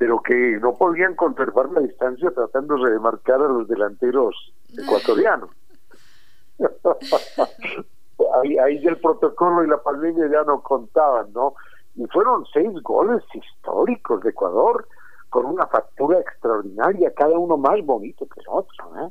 [0.00, 4.34] pero que no podían conservar la distancia tratándose de marcar a los delanteros
[4.72, 5.50] ecuatorianos.
[8.42, 11.52] ahí, ahí el protocolo y la pandemia ya no contaban, ¿no?
[11.96, 14.88] Y fueron seis goles históricos de Ecuador
[15.28, 19.10] con una factura extraordinaria, cada uno más bonito que el otro, ¿eh?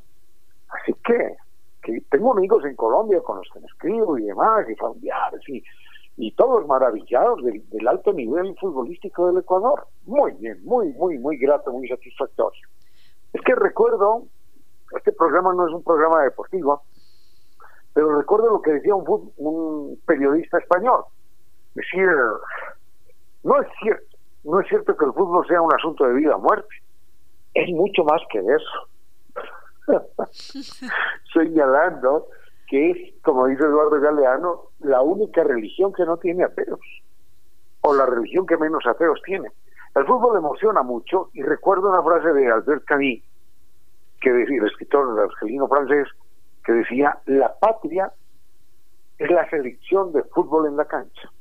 [0.70, 1.38] Así que,
[1.84, 5.64] que tengo amigos en Colombia con los que me escribo y demás, y familiares, y
[6.22, 9.88] y todos maravillados del, alto nivel futbolístico del Ecuador.
[10.06, 12.68] Muy bien, muy, muy, muy grato, muy satisfactorio.
[13.32, 14.24] Es que recuerdo,
[14.98, 16.84] este programa no es un programa deportivo,
[17.94, 21.06] Pero recuerdo lo que decía un, un periodista español.
[21.74, 22.12] Decía,
[23.46, 26.40] no es cierto, no es cierto que el fútbol sea un asunto de vida o
[26.40, 26.76] muerte.
[27.54, 28.90] Es mucho más que eso.
[31.34, 32.28] Señalando
[32.70, 36.80] que es, como dice Eduardo Galeano, la única religión que no tiene ateos,
[37.82, 39.50] o la religión que menos ateos tiene.
[39.96, 43.24] El fútbol emociona mucho, y recuerdo una frase de Albert Camus,
[44.22, 46.08] que decía, el escritor argelino francés,
[46.64, 48.14] que decía, la patria
[49.18, 51.32] es la selección de fútbol en la cancha.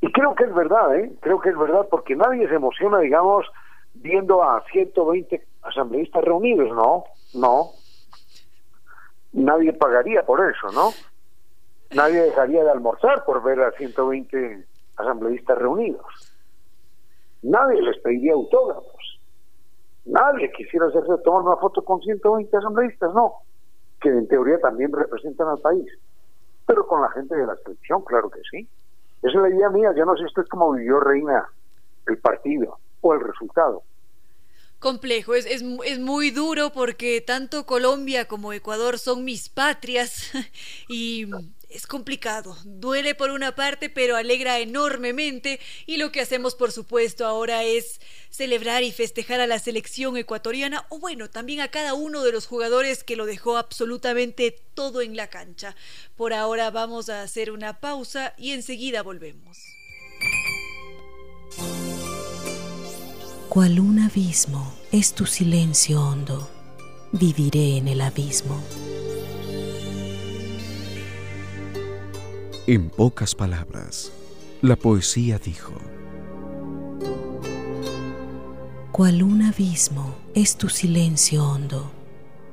[0.00, 1.12] Y creo que es verdad, ¿eh?
[1.20, 3.46] Creo que es verdad, porque nadie se emociona, digamos,
[3.94, 7.70] viendo a 120 asambleístas reunidos, no, no,
[9.36, 10.90] nadie pagaría por eso, ¿no?
[11.94, 14.66] Nadie dejaría de almorzar por ver a 120
[14.96, 16.34] asambleístas reunidos.
[17.42, 19.20] Nadie les pediría autógrafos.
[20.06, 23.34] Nadie quisiera hacerse tomar una foto con 120 asambleístas, no,
[24.00, 25.86] que en teoría también representan al país.
[26.66, 28.66] Pero con la gente de la selección, claro que sí.
[29.22, 29.92] Esa es la idea mía.
[29.96, 31.46] Yo no sé usted cómo vivió Reina
[32.06, 33.82] el partido o el resultado
[34.78, 40.30] complejo, es, es, es, muy duro porque tanto Colombia como Ecuador son mis patrias
[40.88, 41.26] y
[41.68, 47.26] es complicado, duele por una parte pero alegra enormemente y lo que hacemos por supuesto
[47.26, 48.00] ahora es
[48.30, 52.46] celebrar y festejar a la selección ecuatoriana o bueno, también a cada uno de los
[52.46, 55.74] jugadores que lo dejó absolutamente todo en la cancha.
[56.16, 59.58] Por ahora vamos a hacer una pausa y enseguida volvemos.
[63.56, 66.46] Cual un abismo es tu silencio hondo,
[67.12, 68.60] viviré en el abismo.
[72.66, 74.12] En pocas palabras,
[74.60, 75.72] la poesía dijo,
[78.92, 81.90] Cual un abismo es tu silencio hondo,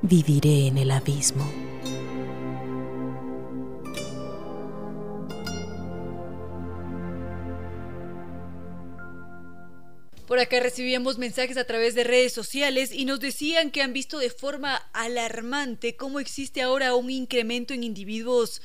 [0.03, 1.43] viviré en el abismo.
[10.33, 14.17] Por acá recibíamos mensajes a través de redes sociales y nos decían que han visto
[14.17, 18.59] de forma alarmante cómo existe ahora un incremento en individuos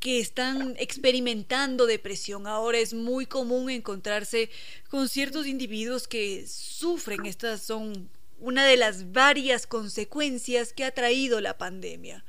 [0.00, 2.48] que están experimentando depresión.
[2.48, 4.50] Ahora es muy común encontrarse
[4.88, 7.24] con ciertos individuos que sufren.
[7.24, 12.24] Estas son una de las varias consecuencias que ha traído la pandemia.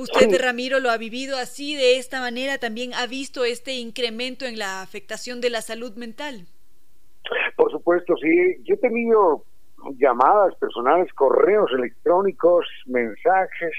[0.00, 4.58] Usted, Ramiro, lo ha vivido así, de esta manera, también ha visto este incremento en
[4.58, 6.46] la afectación de la salud mental.
[7.54, 8.56] Por supuesto, sí.
[8.64, 9.44] Yo he tenido
[9.98, 13.74] llamadas personales, correos electrónicos, mensajes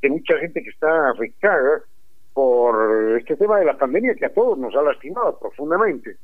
[0.00, 1.82] de mucha gente que está afectada
[2.32, 6.16] por este tema de la pandemia que a todos nos ha lastimado profundamente.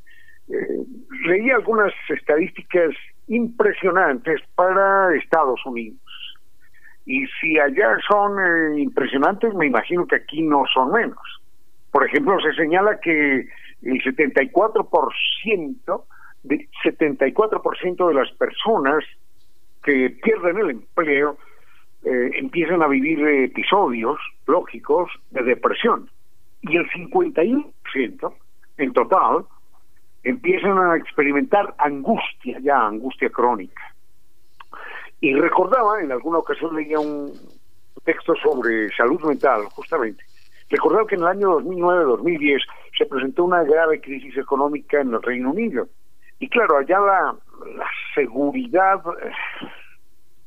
[0.48, 0.84] Eh,
[1.26, 2.94] leí algunas estadísticas
[3.28, 6.00] impresionantes para Estados Unidos.
[7.06, 11.42] Y si allá son eh, impresionantes, me imagino que aquí no son menos.
[11.90, 13.46] Por ejemplo, se señala que
[13.82, 16.04] el 74%
[16.42, 19.04] de 74% de las personas
[19.82, 21.36] que pierden el empleo
[22.04, 26.10] eh, empiezan a vivir episodios lógicos de depresión
[26.62, 28.34] y el 51%
[28.78, 29.44] en total
[30.22, 33.93] empiezan a experimentar angustia ya, angustia crónica.
[35.24, 37.32] Y recordaba, en alguna ocasión leía un
[38.04, 40.22] texto sobre salud mental, justamente,
[40.68, 42.60] recordaba que en el año 2009-2010
[42.98, 45.88] se presentó una grave crisis económica en el Reino Unido.
[46.40, 47.34] Y claro, allá la,
[47.74, 49.30] la seguridad eh,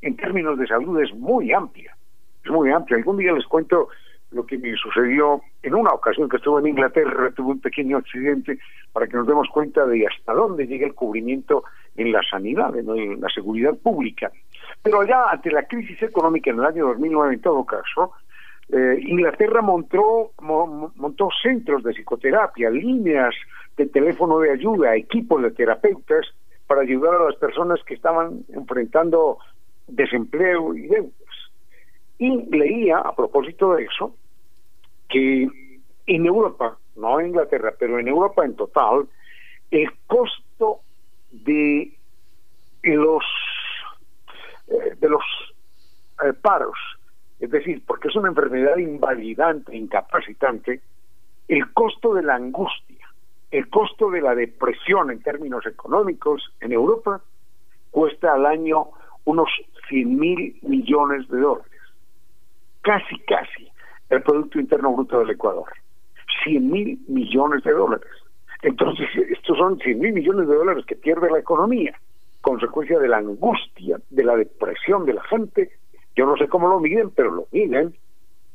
[0.04, 1.98] en términos de salud es muy amplia,
[2.46, 2.98] es muy amplia.
[2.98, 3.90] Algún día les cuento
[4.32, 8.60] lo que me sucedió en una ocasión que estuve en Inglaterra, tuve un pequeño accidente
[8.92, 11.64] para que nos demos cuenta de hasta dónde llega el cubrimiento
[11.96, 14.32] en la sanidad, en la seguridad pública.
[14.84, 18.12] Pero ya ante la crisis económica en el año 2009, en todo caso,
[18.70, 23.34] eh, Inglaterra montó, montó centros de psicoterapia, líneas
[23.78, 26.28] de teléfono de ayuda, equipos de terapeutas
[26.68, 29.38] para ayudar a las personas que estaban enfrentando
[29.88, 31.14] desempleo y deudas.
[32.20, 34.16] Y leía, a propósito de eso,
[35.10, 35.48] que
[36.08, 39.08] en Europa, no en Inglaterra, pero en Europa en total,
[39.72, 40.82] el costo
[41.32, 41.94] de
[42.84, 43.24] los
[44.68, 45.24] eh, de los
[46.24, 46.78] eh, paros,
[47.40, 50.82] es decir, porque es una enfermedad invalidante, incapacitante,
[51.48, 53.08] el costo de la angustia,
[53.52, 57.22] el costo de la depresión en términos económicos en Europa
[57.92, 58.88] cuesta al año
[59.26, 59.50] unos
[59.90, 61.67] 100 mil millones de dólares,
[62.88, 63.70] casi, casi
[64.10, 65.68] el Producto Interno Bruto del Ecuador,
[66.46, 68.08] 100 mil millones de dólares.
[68.62, 71.94] Entonces, estos son 100 mil millones de dólares que pierde la economía
[72.40, 75.70] consecuencia de la angustia, de la depresión de la gente
[76.16, 77.94] Yo no sé cómo lo miden, pero lo miden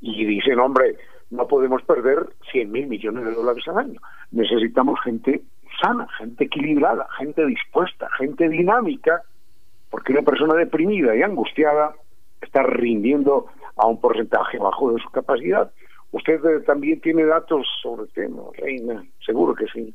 [0.00, 0.96] y dicen, hombre,
[1.30, 4.00] no podemos perder 100 mil millones de dólares al año.
[4.30, 5.42] Necesitamos gente
[5.80, 9.22] sana, gente equilibrada, gente dispuesta, gente dinámica,
[9.90, 11.94] porque una persona deprimida y angustiada
[12.42, 15.72] está rindiendo a un porcentaje bajo de su capacidad.
[16.10, 19.94] Usted eh, también tiene datos sobre el tema, Reina, seguro que sí.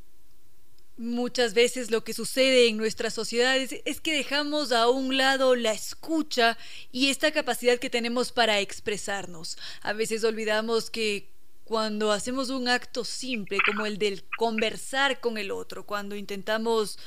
[0.98, 5.72] Muchas veces lo que sucede en nuestras sociedades es que dejamos a un lado la
[5.72, 6.58] escucha
[6.92, 9.60] y esta capacidad que tenemos para expresarnos.
[9.84, 11.30] A veces olvidamos que
[11.66, 16.98] cuando hacemos un acto simple como el del conversar con el otro, cuando intentamos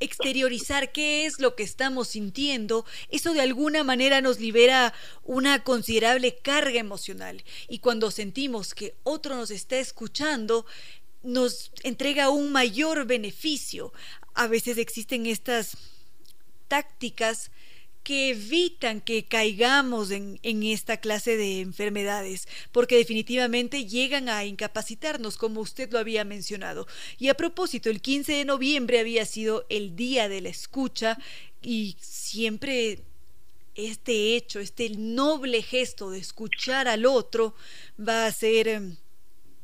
[0.00, 4.94] exteriorizar qué es lo que estamos sintiendo, eso de alguna manera nos libera
[5.24, 7.44] una considerable carga emocional.
[7.68, 10.66] Y cuando sentimos que otro nos está escuchando,
[11.22, 13.92] nos entrega un mayor beneficio.
[14.34, 15.76] A veces existen estas
[16.68, 17.50] tácticas
[18.08, 25.60] que evitan que caigamos en, esta clase de enfermedades, porque definitivamente llegan a incapacitarnos, como
[25.60, 26.86] usted lo había mencionado.
[27.18, 31.18] Y a propósito, el 15 de noviembre había sido el día de la escucha
[31.60, 33.02] y siempre
[33.74, 37.54] este hecho, este noble gesto de escuchar al otro
[38.00, 38.96] va a ser em,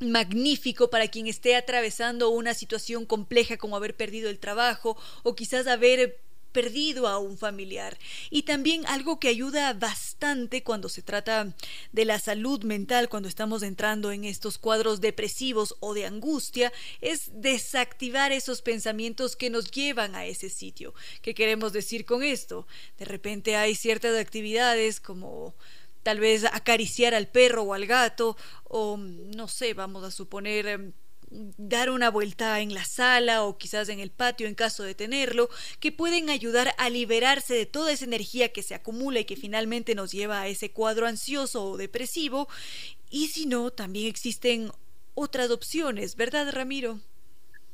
[0.00, 5.66] magnífico para quien esté atravesando una situación compleja como haber perdido el trabajo o quizás
[5.66, 6.20] haber
[6.54, 7.98] perdido a un familiar.
[8.30, 11.54] Y también algo que ayuda bastante cuando se trata
[11.92, 17.30] de la salud mental, cuando estamos entrando en estos cuadros depresivos o de angustia, es
[17.34, 20.94] desactivar esos pensamientos que nos llevan a ese sitio.
[21.20, 22.66] ¿Qué queremos decir con esto?
[22.96, 25.54] De repente hay ciertas actividades como
[26.04, 30.92] tal vez acariciar al perro o al gato, o no sé, vamos a suponer em,
[31.56, 35.48] dar una vuelta en la sala o quizás en el patio en caso de tenerlo,
[35.80, 39.94] que pueden ayudar a liberarse de toda esa energía que se acumula y que finalmente
[39.94, 42.48] nos lleva a ese cuadro ansioso o depresivo.
[43.10, 44.70] Y si no, también existen
[45.14, 46.98] otras opciones, ¿verdad, Ramiro?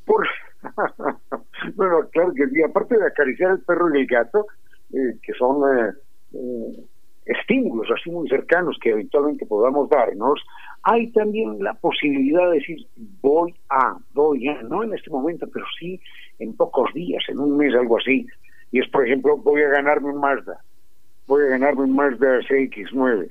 [1.74, 4.46] bueno, claro que sí, aparte de acariciar el perro y el gato,
[4.92, 5.92] eh, que son eh,
[6.32, 6.84] eh,
[7.26, 10.40] estímulos así muy cercanos que eventualmente podamos darnos,
[10.82, 12.78] hay también la posibilidad de decir
[13.20, 16.00] voy a, voy a, no en este momento, pero sí
[16.38, 18.26] en pocos días, en un mes, algo así.
[18.72, 20.60] Y es, por ejemplo, voy a ganarme un Mazda,
[21.26, 23.28] voy a ganarme un Mazda CX9.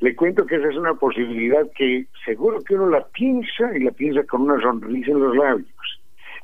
[0.00, 3.90] Le cuento que esa es una posibilidad que seguro que uno la piensa y la
[3.92, 5.68] piensa con una sonrisa en los labios.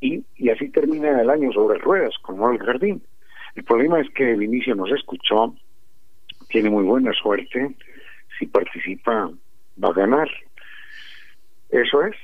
[0.00, 3.02] Y, y así termina el año sobre ruedas con Moral Jardín.
[3.54, 5.54] El problema es que Vinicio nos escuchó,
[6.48, 7.76] tiene muy buena suerte,
[8.38, 9.30] si participa
[9.82, 10.28] va a ganar.
[11.70, 12.16] Eso es.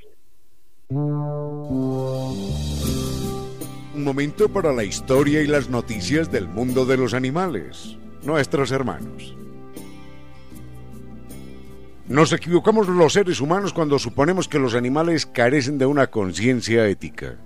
[3.99, 9.37] Un momento para la historia y las noticias del mundo de los animales, nuestros hermanos.
[12.09, 17.37] Nos equivocamos los seres humanos cuando suponemos que los animales carecen de una conciencia ética.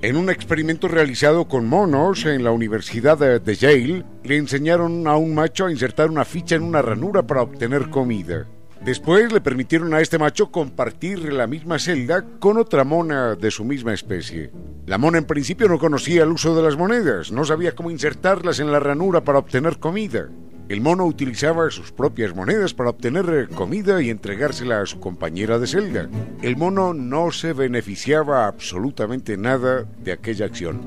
[0.00, 5.34] En un experimento realizado con monos en la Universidad de, Yale, le enseñaron a un
[5.34, 8.46] macho a insertar una ficha en una ranura para obtener comida.
[8.84, 13.64] Después le permitieron a este macho compartir la misma celda con otra mona de su
[13.64, 14.52] misma especie.
[14.86, 18.60] La mona en principio no conocía el uso de las monedas, no sabía cómo insertarlas
[18.60, 20.28] en la ranura para obtener comida.
[20.72, 25.58] El mono utilizaba sus propias monedas para obtener eh, comida y entregársela a su compañera
[25.58, 26.08] de celda.
[26.40, 30.80] El mono no se beneficiaba absolutamente nada de aquella acción.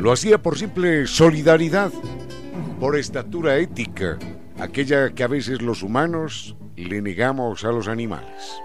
[0.00, 1.92] Lo hacía por simple solidaridad,
[2.80, 4.18] por estatura ética,
[4.58, 8.60] aquella que a veces los humanos le negamos a los animales.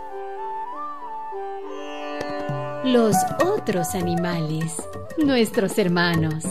[2.84, 3.16] Los
[3.46, 4.82] otros animales,
[5.24, 6.46] nuestros hermanos.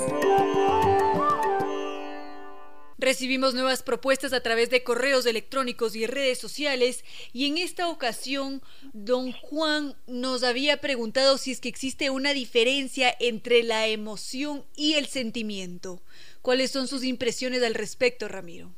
[3.02, 8.60] Recibimos nuevas propuestas a través de correos electrónicos y redes sociales y en esta ocasión
[8.92, 14.92] don Juan nos había preguntado si es que existe una diferencia entre la emoción y
[14.92, 15.98] el sentimiento.
[16.42, 18.68] ¿Cuáles son sus impresiones al respecto, Ramiro?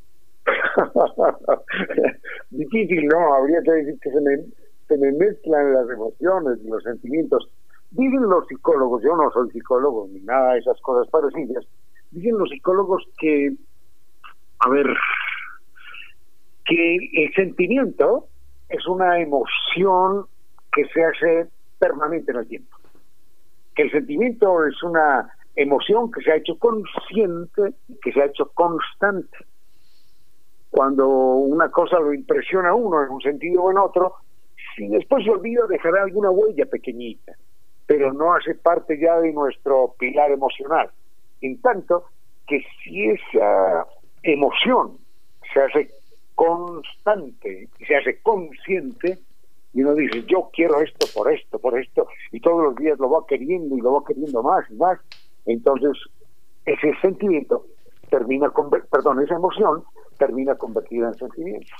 [2.49, 3.35] Difícil, ¿no?
[3.35, 7.51] Habría que decir que se me, mezclan las emociones y los sentimientos.
[7.91, 11.67] Dicen los psicólogos, yo no soy psicólogo ni nada de esas cosas parecidas,
[12.11, 13.55] dicen los psicólogos que,
[14.65, 14.87] a ver,
[16.65, 18.29] que el sentimiento
[18.69, 20.25] es una emoción
[20.73, 21.49] que se hace
[21.79, 22.77] permanente en el tiempo.
[23.75, 28.51] Que el sentimiento es una emoción que se ha hecho consciente que se ha hecho
[28.55, 29.37] constante.
[30.71, 34.15] Cuando una cosa lo impresiona a uno en un sentido o en otro,
[34.75, 37.33] si después se olvida dejará alguna huella pequeñita,
[37.87, 40.91] pero no hace parte ya de nuestro pilar emocional.
[41.43, 42.07] En tanto
[42.47, 43.87] que si esa
[44.25, 44.99] emoción
[45.53, 45.91] se hace
[46.35, 49.19] constante se hace consciente,
[49.73, 53.11] y uno dice, yo quiero esto por esto, por esto, y todos los días lo
[53.11, 54.99] va queriendo y lo va queriendo más y más,
[55.47, 55.93] entonces
[56.65, 57.67] ese sentimiento
[58.09, 59.85] termina, con, perdón, esa emoción
[60.19, 61.75] termina convertida en sentimiento.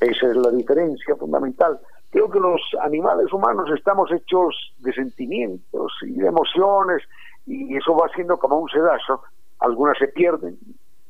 [0.00, 1.78] Esa es la diferencia fundamental.
[2.10, 7.02] Creo que los animales humanos estamos hechos de sentimientos y de emociones,
[7.46, 9.22] y eso va siendo como un sedazo.
[9.58, 10.56] Algunas se pierden,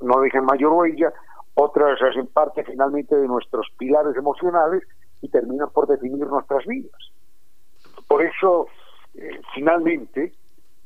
[0.00, 1.12] no dejan mayor huella,
[1.54, 4.82] otras hacen parte finalmente de nuestros pilares emocionales
[5.22, 7.12] y terminan por definir nuestras vidas.
[8.08, 8.66] Por eso,
[9.14, 10.32] eh, finalmente,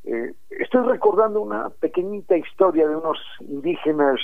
[0.05, 4.21] eh, estoy recordando una pequeñita historia de unos indígenas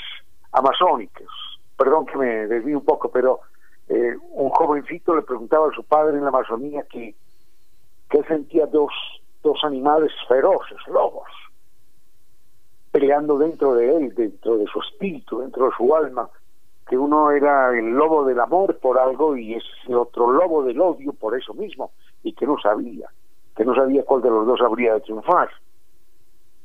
[0.53, 1.29] amazónicos.
[1.77, 3.41] Perdón que me desvíe un poco, pero
[3.89, 7.15] eh, un jovencito le preguntaba a su padre en la Amazonía que,
[8.09, 8.93] que sentía dos,
[9.43, 11.29] dos animales feroces, lobos,
[12.95, 16.31] peleando dentro de él, dentro de su espíritu, dentro de su alma,
[16.87, 21.13] que uno era el lobo del amor por algo y ese otro lobo del odio
[21.13, 21.91] por eso mismo,
[22.23, 23.09] y que no sabía,
[23.57, 25.51] que no sabía cuál de los dos habría de triunfar.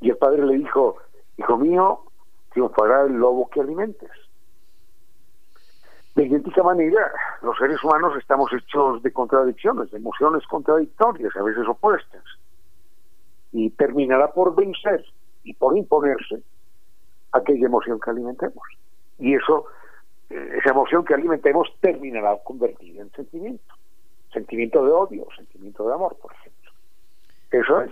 [0.02, 0.98] Y el padre le dijo,
[1.36, 2.02] hijo mío,
[2.54, 4.12] triunfará el lobo que alimentes.
[6.14, 7.12] De idéntica manera,
[7.42, 12.24] los seres humanos estamos hechos de contradicciones, de emociones contradictorias, a veces opuestas.
[13.52, 15.04] Y terminará por vencer
[15.44, 16.42] y por imponerse
[17.32, 18.64] aquella emoción que alimentemos.
[19.18, 19.66] Y eso,
[20.30, 23.76] eh, esa emoción que alimentemos terminará convertida en sentimiento.
[24.34, 26.72] Sentimiento de odio, sentimiento de amor, por ejemplo.
[27.52, 27.92] Eso es.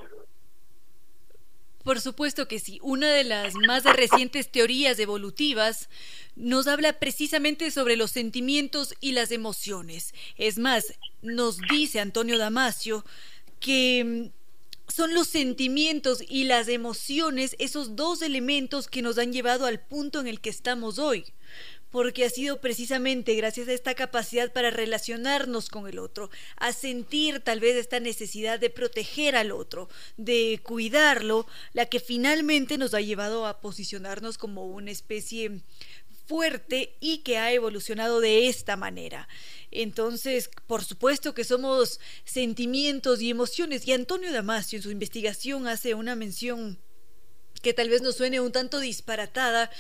[1.83, 2.79] Por supuesto que sí.
[2.83, 5.89] Una de las más recientes teorías evolutivas
[6.35, 10.13] nos habla precisamente sobre los sentimientos y las emociones.
[10.37, 13.05] Es más, nos dice Antonio Damasio
[13.61, 14.36] que mm,
[14.88, 20.19] son los sentimientos y las emociones esos dos elementos que nos han llevado al punto
[20.19, 21.25] en el que estamos hoy
[21.91, 27.39] porque ha sido precisamente gracias a esta capacidad para relacionarnos con el otro, a sentir
[27.39, 33.01] tal vez esta necesidad de proteger al otro, de cuidarlo, la que finalmente nos ha
[33.01, 35.61] llevado a posicionarnos como una especie
[36.28, 39.28] fuerte y que ha evolucionado de esta manera.
[39.71, 43.88] Entonces, por supuesto que somos sentimientos y emociones.
[43.88, 46.78] Y Antonio Damasio en su investigación hace una mención
[47.61, 49.71] que tal vez nos suene un tanto disparatada,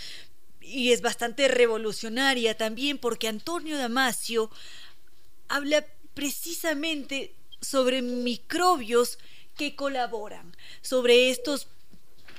[0.59, 4.51] y es bastante revolucionaria también porque Antonio Damasio
[5.47, 9.17] habla precisamente sobre microbios
[9.55, 11.67] que colaboran, sobre estos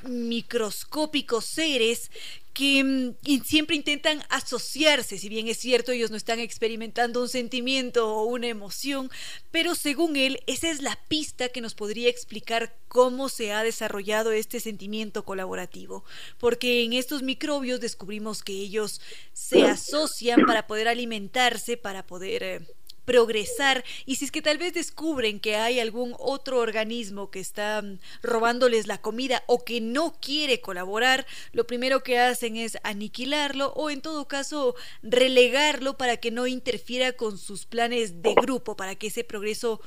[0.02, 2.10] microscópicos seres
[2.58, 8.12] que mm, siempre intentan asociarse, si bien es cierto, ellos no están experimentando un sentimiento
[8.12, 9.12] o una emoción,
[9.52, 14.32] pero según él, esa es la pista que nos podría explicar cómo se ha desarrollado
[14.32, 16.04] este sentimiento colaborativo,
[16.38, 19.00] porque en estos microbios descubrimos que ellos
[19.32, 22.66] se asocian para poder alimentarse, para poder...
[23.08, 27.80] Progresar y si es que tal vez descubren que hay algún otro organismo que está
[27.80, 33.72] mm, robándoles la comida o que no quiere colaborar, lo primero que hacen es aniquilarlo
[33.72, 38.94] o en todo caso relegarlo para que no interfiera con sus planes de grupo, para
[38.94, 39.80] que ese progreso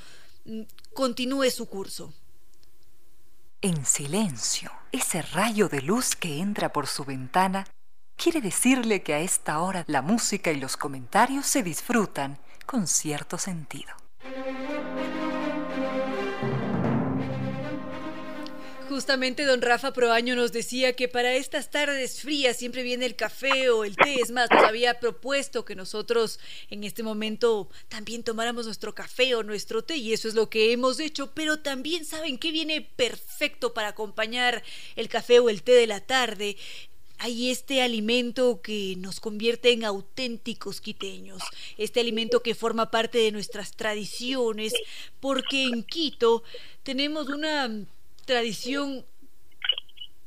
[0.45, 0.61] mm,
[0.93, 2.15] continúe su curso.
[3.61, 7.68] En silencio, ese rayo de luz que entra por su ventana
[8.15, 12.39] quiere decirle que a esta hora la música y los comentarios se disfrutan
[12.72, 13.91] con cierto sentido.
[18.88, 23.69] Justamente don Rafa Proaño nos decía que para estas tardes frías siempre viene el café
[23.69, 24.22] o el té.
[24.22, 26.39] Es más, nos había propuesto que nosotros
[26.69, 30.72] en este momento también tomáramos nuestro café o nuestro té y eso es lo que
[30.72, 31.31] hemos hecho.
[31.34, 34.64] Pero también saben que viene perfecto para acompañar
[34.95, 36.56] el café o el té de la tarde
[37.23, 41.43] hay este alimento que nos convierte en auténticos quiteños,
[41.77, 44.73] este alimento que forma parte de nuestras tradiciones,
[45.19, 46.41] porque en Quito
[46.81, 47.85] tenemos una
[48.26, 49.06] tradición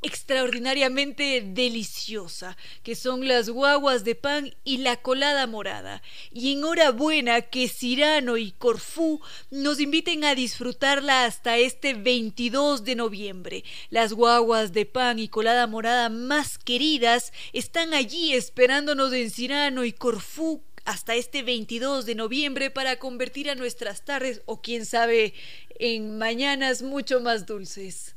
[0.04, 6.02] extraordinariamente deliciosa, que son las guaguas de pan y la colada morada.
[6.30, 9.20] Y enhorabuena que Cirano y Corfú
[9.50, 13.64] nos inviten a disfrutarla hasta este 22 de noviembre.
[13.88, 19.92] Las guaguas de pan y colada morada más queridas están allí esperándonos en Cirano y
[19.92, 25.32] Corfú hasta este 22 de noviembre para convertir a nuestras tardes o quién sabe
[25.78, 28.16] en mañanas mucho más dulces.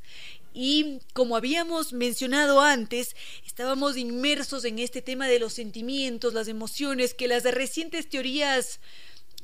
[0.59, 3.15] Y como habíamos mencionado antes,
[3.45, 8.79] estábamos inmersos en este tema de los sentimientos, las emociones, que las recientes teorías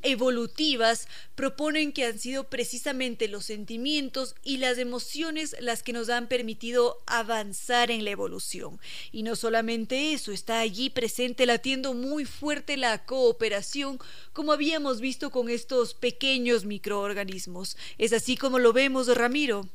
[0.01, 6.27] evolutivas proponen que han sido precisamente los sentimientos y las emociones las que nos han
[6.27, 8.79] permitido avanzar en la evolución.
[9.11, 13.99] Y no solamente eso, está allí presente latiendo muy fuerte la cooperación,
[14.33, 17.77] como habíamos visto con estos pequeños microorganismos.
[17.99, 19.69] ¿Es así como lo vemos, Ramiro?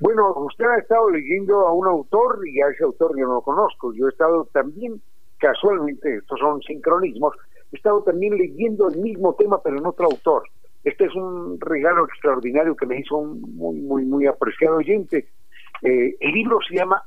[0.00, 3.40] Bueno, usted ha estado leyendo a un autor y a ese autor yo no lo
[3.42, 3.92] conozco.
[3.92, 5.00] Yo he estado también,
[5.38, 7.36] casualmente, estos son sincronismos,
[7.70, 10.44] he estado también leyendo el mismo tema pero en otro autor.
[10.84, 15.28] Este es un regalo extraordinario que me hizo un muy, muy, muy apreciado oyente.
[15.82, 17.02] Eh, el libro se llama,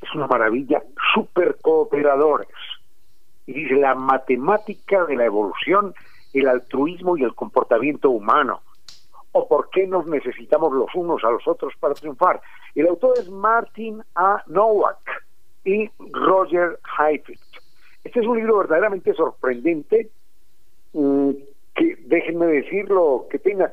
[0.00, 2.48] es una maravilla, Supercooperadores.
[3.46, 5.92] Y dice, la matemática de la evolución,
[6.32, 8.62] el altruismo y el comportamiento humano
[9.32, 12.40] o por qué nos necesitamos los unos a los otros para triunfar.
[12.74, 14.42] El autor es Martin A.
[14.46, 15.24] Nowak
[15.64, 17.40] y Roger Heifetz.
[18.04, 20.10] Este es un libro verdaderamente sorprendente,
[20.92, 21.30] mm,
[21.74, 23.70] que déjenme decirlo, que tenga,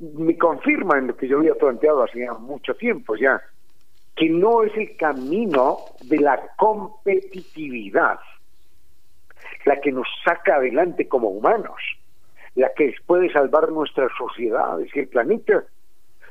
[0.00, 3.40] me confirma en lo que yo había planteado hacía mucho tiempo ya,
[4.16, 8.18] que no es el camino de la competitividad
[9.64, 11.80] la que nos saca adelante como humanos
[12.54, 15.64] la que puede salvar nuestras sociedades y el planeta.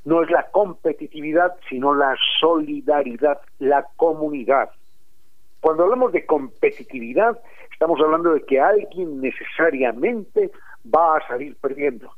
[0.05, 4.69] No es la competitividad, sino la solidaridad, la comunidad.
[5.59, 7.37] Cuando hablamos de competitividad,
[7.71, 10.51] estamos hablando de que alguien necesariamente
[10.83, 12.11] va a salir perdiendo.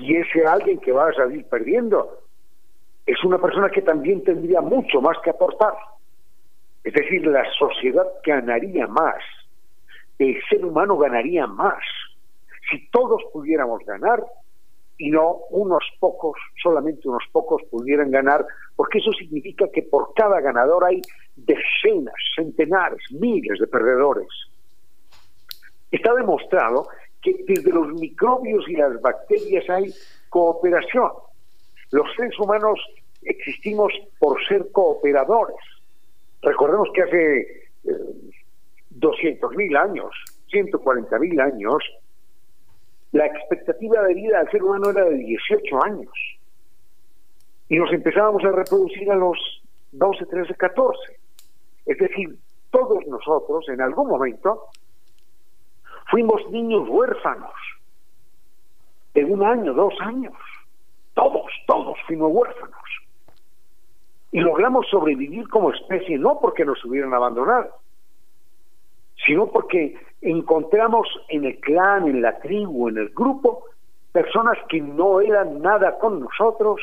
[0.00, 2.20] Y ese alguien que va a salir perdiendo
[3.04, 5.74] es una persona que también tendría mucho más que aportar.
[6.82, 9.22] Es decir, la sociedad ganaría más,
[10.18, 11.82] el ser humano ganaría más
[12.70, 14.24] si todos pudiéramos ganar
[14.98, 20.40] y no unos pocos, solamente unos pocos pudieran ganar, porque eso significa que por cada
[20.40, 21.02] ganador hay
[21.36, 24.28] decenas, centenares, miles de perdedores.
[25.90, 26.88] Está demostrado
[27.22, 29.92] que desde los microbios y las bacterias hay
[30.30, 31.12] cooperación.
[31.90, 32.80] Los seres humanos
[33.22, 35.56] existimos por ser cooperadores.
[36.42, 37.40] Recordemos que hace
[37.84, 38.26] eh,
[39.56, 40.10] mil años,
[40.50, 41.82] 140 mil años,
[43.16, 46.12] la expectativa de vida del ser humano era de 18 años.
[47.68, 49.38] Y nos empezábamos a reproducir a los
[49.92, 51.18] 12, 13, 14.
[51.86, 52.36] Es decir,
[52.70, 54.64] todos nosotros en algún momento
[56.10, 57.54] fuimos niños huérfanos
[59.14, 60.34] de un año, dos años.
[61.14, 62.84] Todos, todos fuimos huérfanos.
[64.30, 67.76] Y logramos sobrevivir como especie, no porque nos hubieran abandonado,
[69.24, 73.64] sino porque encontramos en el clan, en la tribu, en el grupo,
[74.12, 76.80] personas que no eran nada con nosotros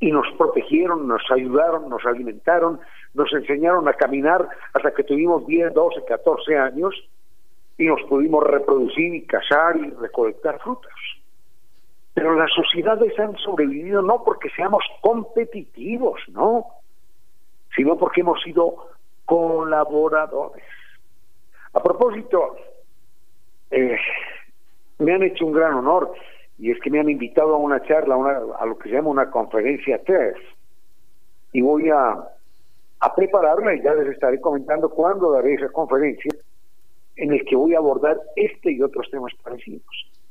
[0.00, 2.80] y nos protegieron, nos ayudaron, nos alimentaron,
[3.14, 6.94] nos enseñaron a caminar hasta que tuvimos 10, 12, 14 años
[7.76, 10.92] y nos pudimos reproducir y cazar y recolectar frutas.
[12.14, 16.66] Pero las sociedades han sobrevivido no porque seamos competitivos, no,
[17.76, 18.88] sino porque hemos sido
[19.24, 20.64] colaboradores.
[21.74, 22.56] A propósito,
[23.70, 23.96] eh,
[24.98, 26.12] me han hecho un gran honor
[26.58, 28.14] y es que me han invitado a una charla,
[28.58, 30.34] a lo que se llama una conferencia TED.
[31.52, 32.16] Y voy a,
[33.00, 36.32] a prepararla y ya les estaré comentando cuándo daré esa conferencia
[37.16, 39.82] en el que voy a abordar este y otros temas parecidos.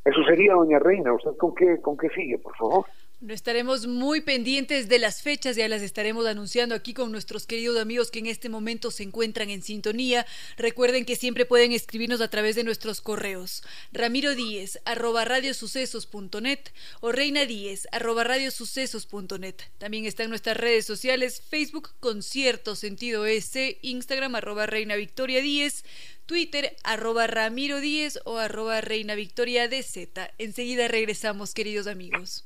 [0.06, 1.14] Eso sería, doña Reina.
[1.14, 2.86] ¿Usted con qué, con qué sigue, por favor?
[3.30, 8.10] Estaremos muy pendientes de las fechas, ya las estaremos anunciando aquí con nuestros queridos amigos
[8.10, 10.26] que en este momento se encuentran en sintonía.
[10.57, 13.61] Recuerden que siempre pueden escribirnos a través de nuestros correos.
[13.91, 16.61] Ramiro Díez, arroba radiosucesos.net
[16.99, 19.56] o Reina Díez, arroba radiosucesos.net.
[19.77, 25.85] También están nuestras redes sociales, Facebook con cierto sentido S, Instagram arroba Reina Victoria Díez,
[26.26, 30.10] Twitter, arroba Ramiro Díez o arroba Reina Victoria DZ.
[30.39, 32.45] Enseguida regresamos, queridos amigos.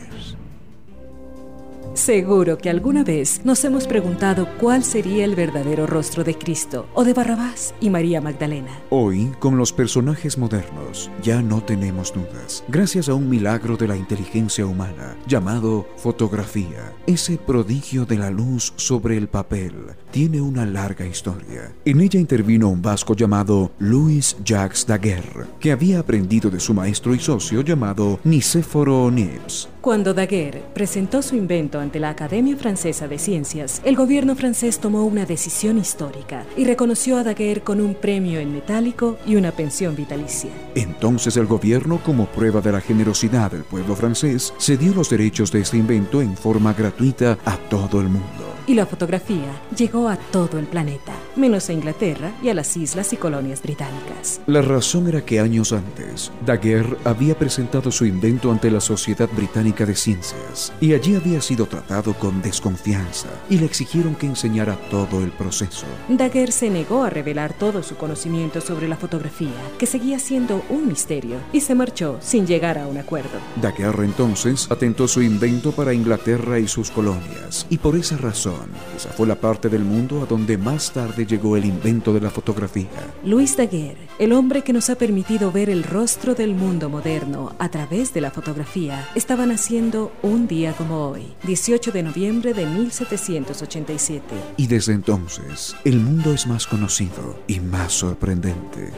[1.93, 7.03] Seguro que alguna vez nos hemos preguntado cuál sería el verdadero rostro de Cristo o
[7.03, 8.71] de Barrabás y María Magdalena.
[8.89, 13.97] Hoy, con los personajes modernos, ya no tenemos dudas, gracias a un milagro de la
[13.97, 16.93] inteligencia humana llamado fotografía.
[17.07, 19.73] Ese prodigio de la luz sobre el papel
[20.11, 21.73] tiene una larga historia.
[21.83, 27.13] En ella intervino un vasco llamado Louis Jacques Daguerre, que había aprendido de su maestro
[27.13, 29.67] y socio llamado Nicéforo Niepce.
[29.81, 35.03] Cuando Daguerre presentó su invento ante la Academia Francesa de Ciencias, el gobierno francés tomó
[35.05, 39.95] una decisión histórica y reconoció a Daguerre con un premio en metálico y una pensión
[39.95, 40.51] vitalicia.
[40.75, 45.61] Entonces el gobierno, como prueba de la generosidad del pueblo francés, cedió los derechos de
[45.61, 50.59] este invento en forma gratuita a todo el mundo y la fotografía llegó a todo
[50.59, 54.41] el planeta, menos a Inglaterra y a las islas y colonias británicas.
[54.47, 59.85] La razón era que años antes, Daguerre había presentado su invento ante la Sociedad Británica
[59.85, 65.23] de Ciencias y allí había sido tratado con desconfianza y le exigieron que enseñara todo
[65.23, 65.85] el proceso.
[66.09, 70.87] Daguerre se negó a revelar todo su conocimiento sobre la fotografía, que seguía siendo un
[70.87, 73.39] misterio, y se marchó sin llegar a un acuerdo.
[73.61, 78.50] Daguerre entonces atentó su invento para Inglaterra y sus colonias, y por esa razón
[78.95, 82.29] esa fue la parte del mundo a donde más tarde llegó el invento de la
[82.29, 82.89] fotografía.
[83.23, 87.69] Luis Daguerre, el hombre que nos ha permitido ver el rostro del mundo moderno a
[87.69, 94.23] través de la fotografía, estaba naciendo un día como hoy, 18 de noviembre de 1787.
[94.57, 98.91] Y desde entonces, el mundo es más conocido y más sorprendente.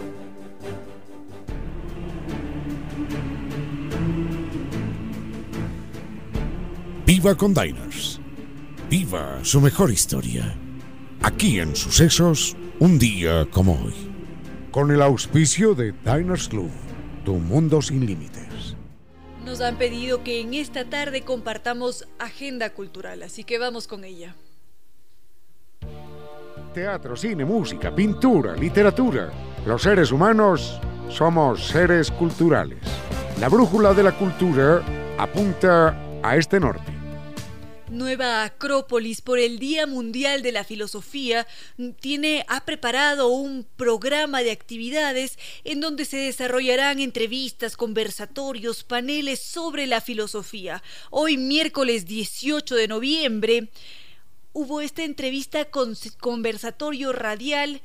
[7.05, 8.22] Viva con Diners
[8.89, 10.55] viva su mejor historia.
[11.21, 14.11] Aquí en Sucesos, un día como hoy.
[14.71, 16.71] Con el auspicio de Diners Club,
[17.23, 18.75] tu mundo sin límites.
[19.45, 24.35] Nos han pedido que en esta tarde compartamos agenda cultural, así que vamos con ella.
[26.73, 29.31] Teatro, cine, música, pintura, literatura.
[29.65, 30.79] Los seres humanos
[31.09, 32.79] somos seres culturales.
[33.39, 34.81] La brújula de la cultura
[35.17, 36.92] apunta a este norte.
[37.93, 41.45] Nueva Acrópolis por el Día Mundial de la Filosofía
[41.99, 49.85] tiene ha preparado un programa de actividades en donde se desarrollarán entrevistas, conversatorios, paneles sobre
[49.85, 50.81] la filosofía.
[51.11, 53.69] Hoy miércoles 18 de noviembre
[54.53, 57.81] hubo esta entrevista con conversatorio radial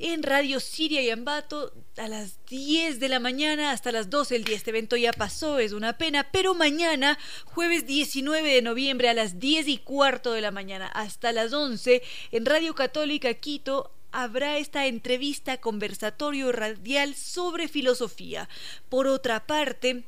[0.00, 4.44] en Radio Siria y Ambato a las 10 de la mañana hasta las 12 el
[4.44, 4.56] día.
[4.56, 9.38] Este evento ya pasó, es una pena, pero mañana, jueves 19 de noviembre a las
[9.38, 12.02] 10 y cuarto de la mañana hasta las 11
[12.32, 18.48] en Radio Católica Quito habrá esta entrevista conversatorio radial sobre filosofía.
[18.88, 20.04] Por otra parte,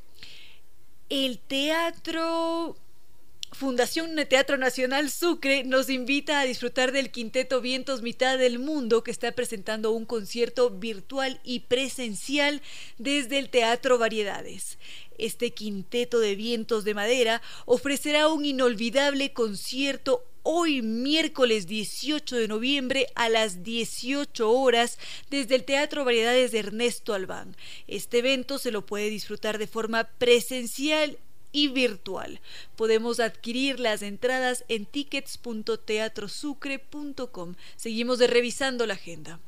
[1.09, 2.77] el teatro
[3.53, 9.11] Fundación Teatro Nacional Sucre nos invita a disfrutar del quinteto Vientos Mitad del Mundo que
[9.11, 12.63] está presentando un concierto virtual y presencial
[12.99, 14.79] desde el Teatro Variedades.
[15.19, 23.09] Este quinteto de vientos de madera ofrecerá un inolvidable concierto hoy miércoles 18 de noviembre
[23.15, 24.99] a las 18 horas
[25.29, 27.57] desde el Teatro Variedades de Ernesto Albán.
[27.89, 31.19] Este evento se lo puede disfrutar de forma presencial
[31.53, 32.41] y virtual.
[32.77, 37.55] Podemos adquirir las entradas en tickets.teatrosucre.com.
[37.77, 39.41] Seguimos de revisando la agenda.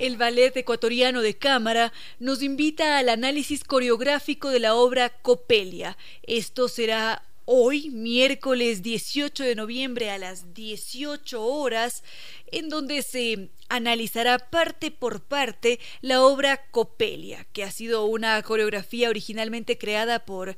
[0.00, 5.96] el Ballet Ecuatoriano de Cámara nos invita al análisis coreográfico de la obra Copelia.
[6.22, 7.22] Esto será
[7.52, 12.04] hoy, miércoles 18 de noviembre a las 18 horas,
[12.52, 19.08] en donde se analizará parte por parte la obra Copelia, que ha sido una coreografía
[19.08, 20.56] originalmente creada por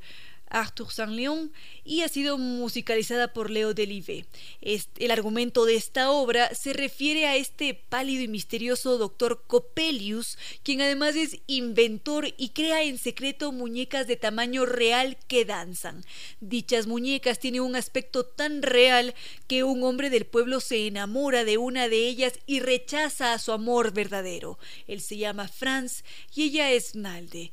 [0.53, 1.51] Arthur Saint-Léon
[1.83, 4.25] y ha sido musicalizada por Leo Delivé.
[4.61, 10.81] El argumento de esta obra se refiere a este pálido y misterioso doctor Coppelius, quien
[10.81, 16.05] además es inventor y crea en secreto muñecas de tamaño real que danzan.
[16.39, 19.15] Dichas muñecas tienen un aspecto tan real
[19.47, 23.51] que un hombre del pueblo se enamora de una de ellas y rechaza a su
[23.51, 24.59] amor verdadero.
[24.87, 26.03] Él se llama Franz
[26.35, 27.51] y ella es Nalde.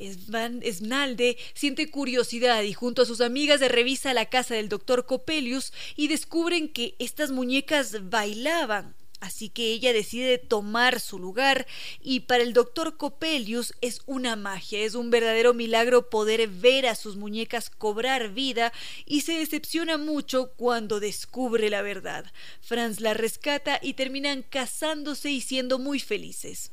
[0.00, 6.08] Esnalde siente curiosidad y junto a sus amigas revisa la casa del doctor Coppelius y
[6.08, 11.66] descubren que estas muñecas bailaban Así que ella decide tomar su lugar
[12.00, 16.94] y para el doctor Coppelius es una magia, es un verdadero milagro poder ver a
[16.94, 18.72] sus muñecas cobrar vida
[19.04, 22.32] y se decepciona mucho cuando descubre la verdad.
[22.62, 26.72] Franz la rescata y terminan casándose y siendo muy felices.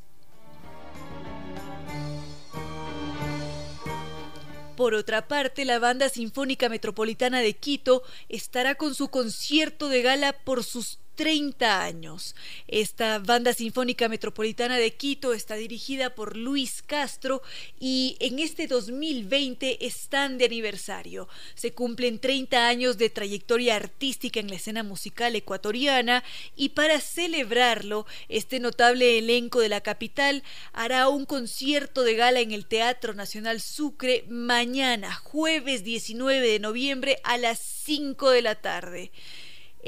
[4.78, 10.32] Por otra parte, la Banda Sinfónica Metropolitana de Quito estará con su concierto de gala
[10.44, 12.36] por sus 30 años.
[12.68, 17.42] Esta banda sinfónica metropolitana de Quito está dirigida por Luis Castro
[17.80, 21.28] y en este 2020 están de aniversario.
[21.56, 26.22] Se cumplen 30 años de trayectoria artística en la escena musical ecuatoriana
[26.54, 32.52] y para celebrarlo, este notable elenco de la capital hará un concierto de gala en
[32.52, 39.10] el Teatro Nacional Sucre mañana, jueves 19 de noviembre a las 5 de la tarde.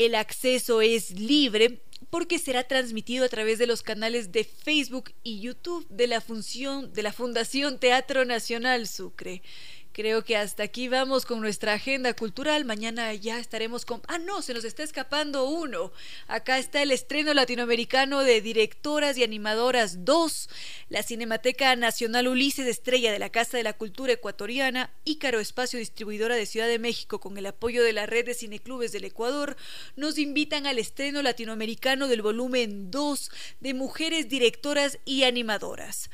[0.01, 5.41] El acceso es libre porque será transmitido a través de los canales de Facebook y
[5.41, 9.43] YouTube de la función de la Fundación Teatro Nacional Sucre.
[9.93, 12.65] Creo que hasta aquí vamos con nuestra agenda cultural.
[12.65, 14.01] Mañana ya estaremos con...
[14.07, 15.91] Ah, no, se nos está escapando uno.
[16.29, 20.49] Acá está el estreno latinoamericano de Directoras y Animadoras 2,
[20.91, 26.37] la Cinemateca Nacional Ulises Estrella de la Casa de la Cultura Ecuatoriana, Ícaro Espacio Distribuidora
[26.37, 29.57] de Ciudad de México con el apoyo de la Red de Cineclubes del Ecuador,
[29.97, 36.11] nos invitan al estreno latinoamericano del volumen 2 de Mujeres Directoras y Animadoras.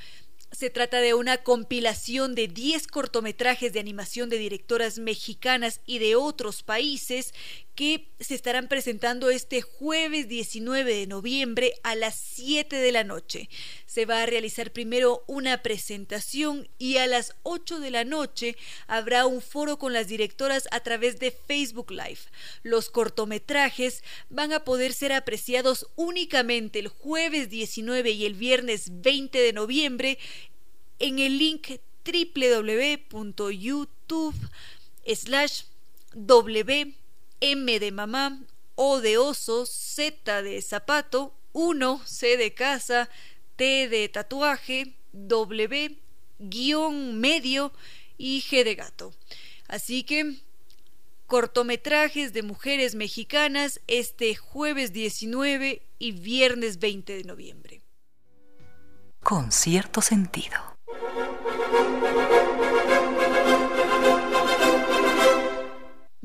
[0.56, 6.16] Se trata de una compilación de 10 cortometrajes de animación de directoras mexicanas y de
[6.16, 7.34] otros países
[7.74, 13.50] que se estarán presentando este jueves 19 de noviembre a las 7 de la noche.
[13.84, 18.56] Se va a realizar primero una presentación y a las 8 de la noche
[18.86, 22.20] habrá un foro con las directoras a través de Facebook Live.
[22.62, 29.38] Los cortometrajes van a poder ser apreciados únicamente el jueves 19 y el viernes 20
[29.38, 30.18] de noviembre
[30.98, 34.36] en el link www.youtube
[35.06, 35.62] slash
[37.40, 38.42] M de mamá,
[38.74, 43.08] O de oso, Z de zapato, 1, C de casa,
[43.56, 45.98] T de tatuaje, W,
[46.38, 47.72] guion medio
[48.18, 49.14] y G de gato.
[49.68, 50.36] Así que
[51.26, 57.82] cortometrajes de mujeres mexicanas este jueves 19 y viernes 20 de noviembre.
[59.22, 60.75] Con cierto sentido.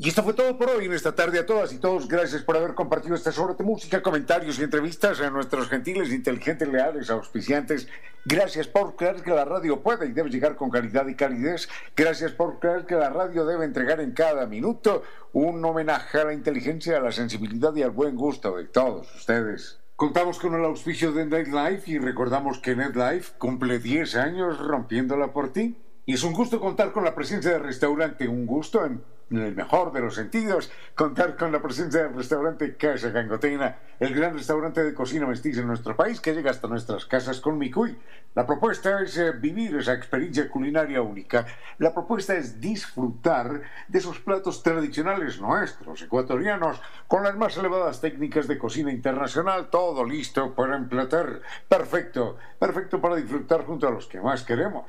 [0.04, 2.08] Y esto fue todo por hoy en esta tarde a todas y todos.
[2.08, 6.68] Gracias por haber compartido esta horas de música, comentarios y entrevistas a nuestros gentiles, inteligentes,
[6.68, 7.88] leales, auspiciantes.
[8.26, 11.70] Gracias por creer que la radio puede y debe llegar con calidad y calidez.
[11.96, 16.34] Gracias por creer que la radio debe entregar en cada minuto un homenaje a la
[16.34, 19.81] inteligencia, a la sensibilidad y al buen gusto de todos ustedes.
[20.02, 25.54] Contamos con el auspicio de NetLife y recordamos que NetLife cumple 10 años rompiéndola por
[25.54, 25.78] ti.
[26.08, 29.56] Y es un gusto contar con la presencia del restaurante, un gusto en en el
[29.56, 34.84] mejor de los sentidos, contar con la presencia del restaurante Casa Gangotena, el gran restaurante
[34.84, 37.98] de cocina mestiza en nuestro país que llega hasta nuestras casas con Micuy.
[38.36, 41.46] La propuesta es eh, vivir esa experiencia culinaria única.
[41.78, 48.48] La propuesta es disfrutar de esos platos tradicionales nuestros, ecuatorianos, con las más elevadas técnicas
[48.48, 51.42] de cocina internacional, todo listo para emplatar.
[51.70, 54.86] Perfecto, perfecto para disfrutar junto a los que más queremos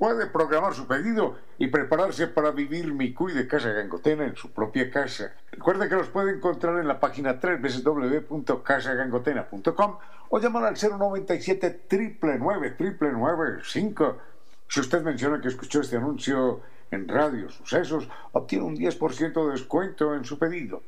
[0.00, 4.50] puede programar su pedido y prepararse para vivir mi cuy de Casa Gangotena en su
[4.50, 5.34] propia casa.
[5.52, 9.98] Recuerde que los puede encontrar en la página www.casagangotena.com
[10.30, 13.60] o llamar al 097 999
[14.68, 20.14] Si usted menciona que escuchó este anuncio en Radio Sucesos, obtiene un 10% de descuento
[20.14, 20.82] en su pedido.